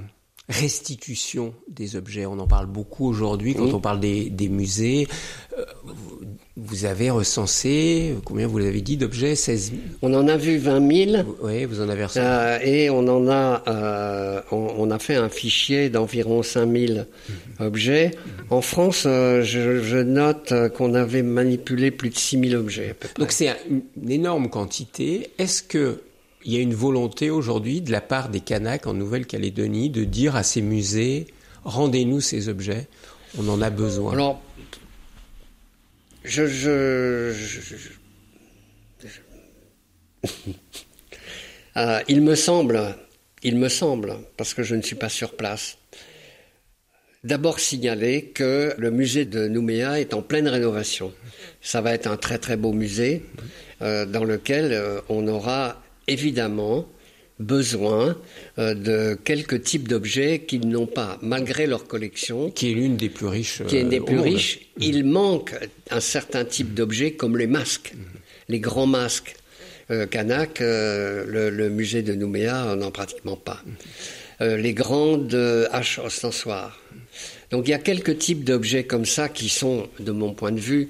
[0.50, 2.26] restitution des objets.
[2.26, 5.08] On en parle beaucoup aujourd'hui quand on parle des, musées.
[5.58, 5.66] Euh,
[6.60, 9.36] vous avez recensé, combien vous l'avez dit, d'objets?
[9.36, 11.24] 16 On en a vu 20 000.
[11.44, 12.26] Oui, vous en avez recensé.
[12.26, 17.06] Euh, et on en a, euh, on, a fait un fichier d'environ 5 000 mhm.
[17.60, 18.12] objets.
[18.50, 22.96] En France, euh, je, note qu'on avait manipulé plus de 6 000 objets.
[23.20, 25.30] Donc c'est une énorme quantité.
[25.38, 26.02] Est-ce que
[26.48, 30.38] il y a une volonté aujourd'hui de la part des Kanaks en Nouvelle-Calédonie de dire
[30.38, 31.28] à ces musées
[31.66, 32.88] rendez-nous ces objets,
[33.38, 34.14] on en a besoin.
[34.14, 34.42] Alors
[36.24, 37.34] je, euh,
[42.08, 42.96] il me semble,
[43.44, 45.78] il me semble, parce que je ne suis pas sur place,
[47.26, 51.14] d'abord signaler que le musée de Nouméa est en pleine rénovation.
[51.62, 53.26] Ça va être un très très beau musée
[53.82, 56.88] euh, dans lequel euh, on aura évidemment
[57.40, 58.18] besoin
[58.58, 62.50] euh, de quelques types d'objets qu'ils n'ont pas, malgré leur collection.
[62.52, 63.62] Qui est l'une des plus riches.
[63.68, 64.60] Qui est une des euh, plus riches.
[64.80, 65.54] Il manque
[65.92, 67.94] un certain type d'objets comme les masques,
[68.50, 69.36] les grands masques.
[69.90, 73.62] Euh, Kanak, euh, le, musée de Nouméa n'en pratiquement pas.
[74.40, 75.34] les grandes
[75.72, 76.80] haches ostensoires.
[77.52, 80.60] Donc il y a quelques types d'objets comme ça qui sont, de mon point de
[80.60, 80.90] vue,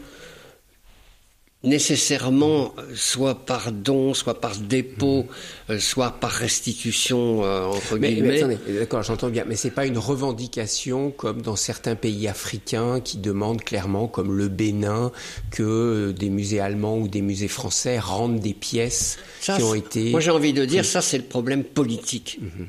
[1.68, 5.26] nécessairement, soit par don, soit par dépôt,
[5.70, 8.58] euh, soit par restitution, euh, entre guillemets.
[8.68, 13.64] d'accord, j'entends bien, mais c'est pas une revendication comme dans certains pays africains qui demandent
[13.64, 15.12] clairement, comme le Bénin,
[15.52, 20.12] que euh, des musées allemands ou des musées français rendent des pièces qui ont été...
[20.12, 22.40] Moi j'ai envie de dire, ça c'est le problème politique.
[22.42, 22.68] Mhm.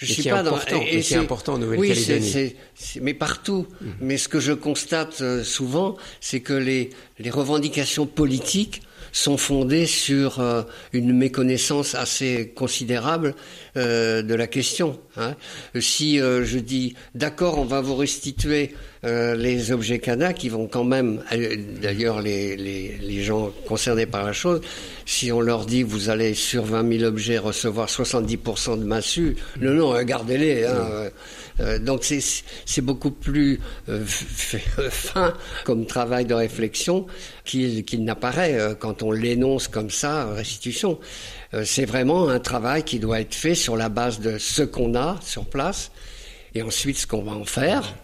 [0.00, 0.82] Je suis pas important, dans.
[0.82, 2.32] Et, c'est important en Nouvelle-Calédonie.
[2.34, 3.66] Oui, mais partout.
[3.80, 3.86] Mm.
[4.00, 8.82] Mais ce que je constate euh, souvent, c'est que les, les revendications politiques
[9.12, 13.34] sont fondées sur euh, une méconnaissance assez considérable
[13.76, 14.98] euh, de la question.
[15.16, 15.34] Hein.
[15.78, 20.84] Si euh, je dis d'accord, on va vous restituer les objets Cana qui vont quand
[20.84, 21.22] même,
[21.80, 24.60] d'ailleurs les, les, les, gens concernés par la chose,
[25.06, 29.72] si on leur dit vous allez sur 20 000 objets recevoir 70% de massue, non,
[29.72, 30.64] non, gardez-les.
[30.66, 31.10] Hein,
[31.60, 34.04] euh, donc c'est beaucoup plus euh,
[34.90, 35.34] fin
[35.64, 37.06] comme travail de réflexion
[37.44, 40.98] qu'il n'apparaît euh, quand on l'énonce comme ça, restitution.
[41.64, 45.18] c'est vraiment un travail qui doit être fait sur la base de ce qu'on a
[45.22, 45.90] sur place
[46.54, 47.94] et ensuite ce qu'on va en faire.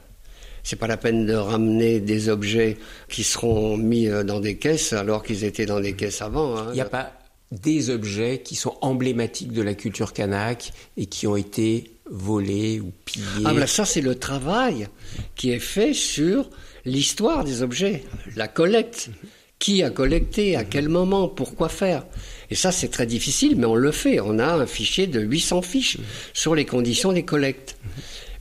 [0.66, 2.76] C'est pas la peine de ramener des objets
[3.08, 6.56] qui seront mis dans des caisses alors qu'ils étaient dans des caisses avant.
[6.56, 6.66] Hein.
[6.70, 7.12] Il n'y a pas
[7.52, 12.90] des objets qui sont emblématiques de la culture kanak et qui ont été volés ou
[13.04, 13.44] pillés.
[13.44, 14.88] Ah ben ça c'est le travail
[15.36, 16.50] qui est fait sur
[16.84, 18.02] l'histoire des objets,
[18.34, 19.10] la collecte.
[19.58, 22.04] Qui a collecté, à quel moment, pourquoi faire?
[22.50, 24.20] Et ça c'est très difficile, mais on le fait.
[24.20, 25.96] On a un fichier de 800 fiches
[26.34, 27.78] sur les conditions des collectes.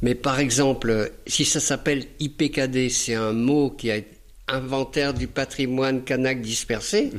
[0.01, 3.97] Mais par exemple, si ça s'appelle IPKD, c'est un mot qui a
[4.47, 7.11] inventaire du patrimoine kanak dispersé.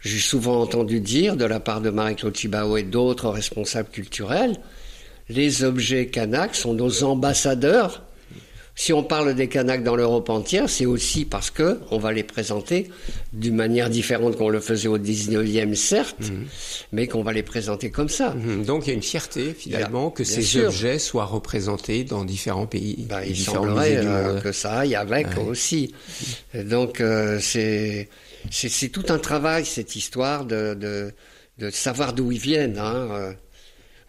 [0.00, 4.56] J'ai souvent entendu dire de la part de Marie-Claude Chibao et d'autres responsables culturels,
[5.28, 8.02] les objets Kanak sont nos ambassadeurs
[8.74, 12.22] si on parle des Kanaks dans l'Europe entière, c'est aussi parce que on va les
[12.22, 12.90] présenter
[13.32, 16.46] d'une manière différente qu'on le faisait au 19e, certes, mhm.
[16.90, 18.30] mais qu'on va les présenter comme ça.
[18.30, 18.64] Mhm.
[18.64, 23.04] Donc il y a une fierté finalement que ces objets soient représentés dans différents pays.
[23.08, 25.94] Ben, il semblerait euh, que ça aille avec aussi.
[26.54, 28.08] Donc euh, c'est
[28.50, 31.12] c'est tout un travail cette histoire de, de,
[31.58, 32.78] de savoir d'où ils viennent.
[32.78, 33.34] Hein.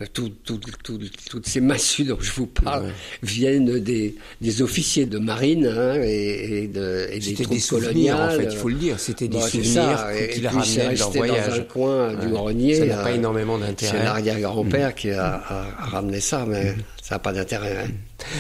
[0.01, 0.05] Euh.
[0.13, 2.91] Toutes ces massues dont je vous parle
[3.21, 8.35] viennent des, des, officiers de marine hein, et, de, et des troupes coloniales.
[8.35, 11.47] En fait, il faut le dire, c'était des souvenirs qu'ils ramenaient leur voyage.
[11.47, 12.75] dans un coin du grenier.
[12.75, 13.97] Ça n'a pas euh, énormément d'intérêt.
[13.97, 14.93] C'est l'arrière-grand-père mm.
[14.93, 15.41] qui a,
[15.79, 17.85] ramené ça, mais ça n'a pas d'intérêt.
[17.85, 17.91] Hein.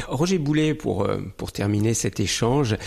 [0.07, 2.77] Roger Boulet, pour, euh, pour terminer cet échange,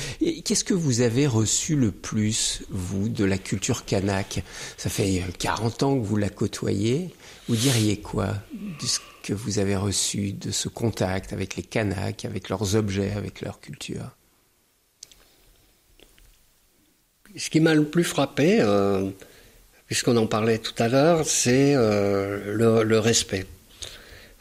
[0.44, 4.42] qu'est-ce que vous avez reçu le plus, vous, de la culture kanak?
[4.76, 7.10] Ça fait 40 ans que vous la côtoyez.
[7.48, 12.24] Vous diriez quoi de ce que vous avez reçu de ce contact avec les Kanaks,
[12.24, 14.16] avec leurs objets, avec leur culture?
[17.36, 19.10] Ce qui m'a le plus frappé, euh,
[19.86, 23.46] puisqu'on en parlait tout à l'heure, c'est euh, le, respect.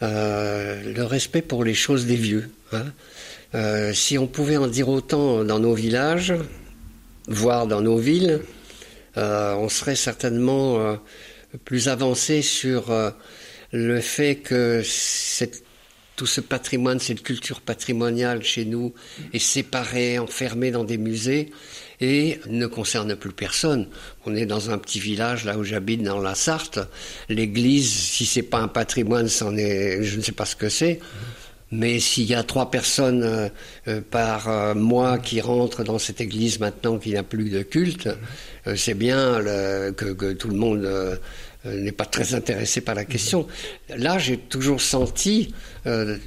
[0.01, 2.49] Euh, le respect pour les choses des vieux.
[2.71, 3.93] Hein.
[3.93, 6.33] si on pouvait en dire autant dans nos villages,
[7.27, 8.41] voire dans nos villes,
[9.15, 10.97] on serait certainement
[11.63, 13.11] plus avancé sur euh,
[13.71, 14.83] le fait que
[16.15, 18.93] tout ce patrimoine, cette culture patrimoniale chez nous
[19.33, 21.51] est séparée, enfermée dans des musées
[21.99, 23.87] et ne concerne plus personne.
[24.25, 26.79] On est dans un petit village là où j'habite dans la Sarthe.
[27.29, 30.99] L'église, si c'est pas un patrimoine, c'en est, je ne sais pas ce que c'est.
[31.71, 33.49] Mais s'il y a trois personnes euh,
[33.87, 38.07] euh, par mois qui rentrent dans cette église maintenant qu'il n'y a plus de culte,
[38.75, 39.41] c'est bien
[39.95, 40.87] que, tout le monde
[41.65, 43.47] euh, n'est pas très intéressé par la question.
[43.89, 45.53] Là, j'ai toujours senti
[45.87, 46.17] euh,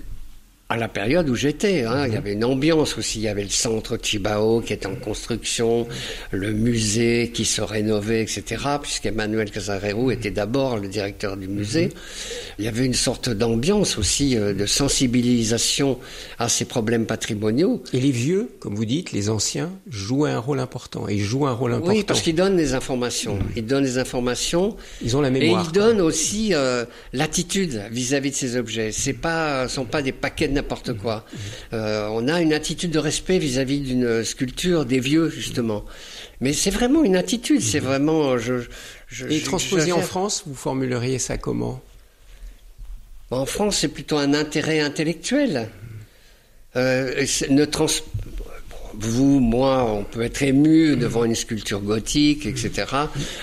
[0.70, 1.84] à la période où j'étais.
[1.84, 2.18] Hein, Il y mhm.
[2.18, 3.20] avait une ambiance aussi.
[3.20, 5.88] Il y avait le centre Chibao qui était en construction,
[6.30, 8.62] le musée qui se rénovait, etc.
[8.82, 11.86] Puisqu'Emmanuel Casarero était d'abord le directeur du musée.
[11.86, 11.92] Mhm.
[12.58, 15.98] Il y avait une sorte d'ambiance aussi euh, de sensibilisation
[16.38, 17.82] à ces problèmes patrimoniaux.
[17.94, 21.08] Et les vieux, comme vous dites, les anciens, jouaient un rôle important.
[21.08, 21.94] Et ils jouent un rôle important.
[21.94, 23.36] Oui, parce qu'ils donnent des informations.
[23.36, 23.52] Mhm.
[23.56, 24.76] Ils donnent des informations.
[25.00, 25.62] Ils ont la mémoire.
[25.62, 28.92] Et ils donnent aussi euh, l'attitude vis-à-vis de ces objets.
[28.92, 31.24] C'est pas, sont pas des paquets de n'importe quoi.
[31.72, 35.84] Euh, on a une attitude de respect vis-à-vis d'une sculpture des vieux, justement.
[36.40, 38.38] Mais c'est vraiment une attitude, c'est vraiment...
[38.38, 38.54] Je,
[39.08, 41.80] je, Et transposé en France, vous formuleriez ça comment?
[43.30, 45.68] En France, c'est plutôt un intérêt intellectuel.
[46.76, 47.86] Euh, ne trans
[48.94, 52.86] vous, moi, on peut être ému devant une sculpture gothique, etc.,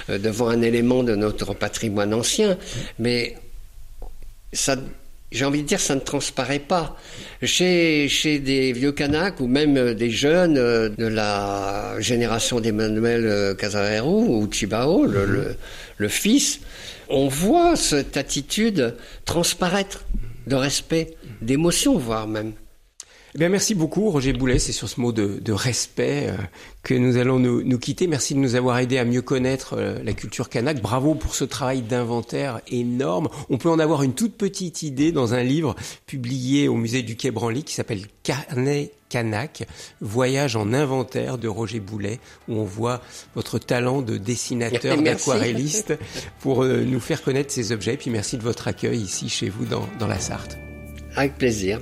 [0.09, 2.57] euh, devant un élément de notre patrimoine ancien,
[2.99, 3.37] mais
[4.51, 4.75] ça,
[5.35, 6.97] j'ai envie de dire, ça ne transparaît pas.
[7.43, 13.25] Chez, chez des vieux Kanaks ou même euh, des jeunes euh, de la génération d'Emmanuel
[13.25, 15.55] euh, Casarero ou Chibao, le,
[15.97, 16.61] le, fils,
[17.09, 20.05] on voit cette attitude transparaître
[20.47, 22.53] de respect, d'émotion, voire même.
[23.37, 24.59] Eh merci beaucoup, Roger Boulet.
[24.59, 26.37] C'est sur ce mot de, respect euh,
[26.83, 28.07] que nous allons nous, quitter.
[28.07, 30.81] Merci de nous avoir aidé à mieux connaître euh, la culture kanak.
[30.81, 33.27] Bravo pour ce travail d'inventaire énorme.
[33.49, 35.75] On peut en avoir une toute petite idée dans un livre
[36.05, 39.67] publié au musée du Quai Branly qui s'appelle Carnet Kanak,
[39.99, 43.01] voyage en inventaire de Roger Boulet, où on voit
[43.35, 45.93] votre talent de dessinateur, d'aquarelliste,
[46.39, 47.97] pour euh, nous faire connaître ces objets.
[47.97, 50.57] Puis merci de votre accueil ici chez vous dans, dans la Sarthe.
[51.17, 51.81] Avec plaisir.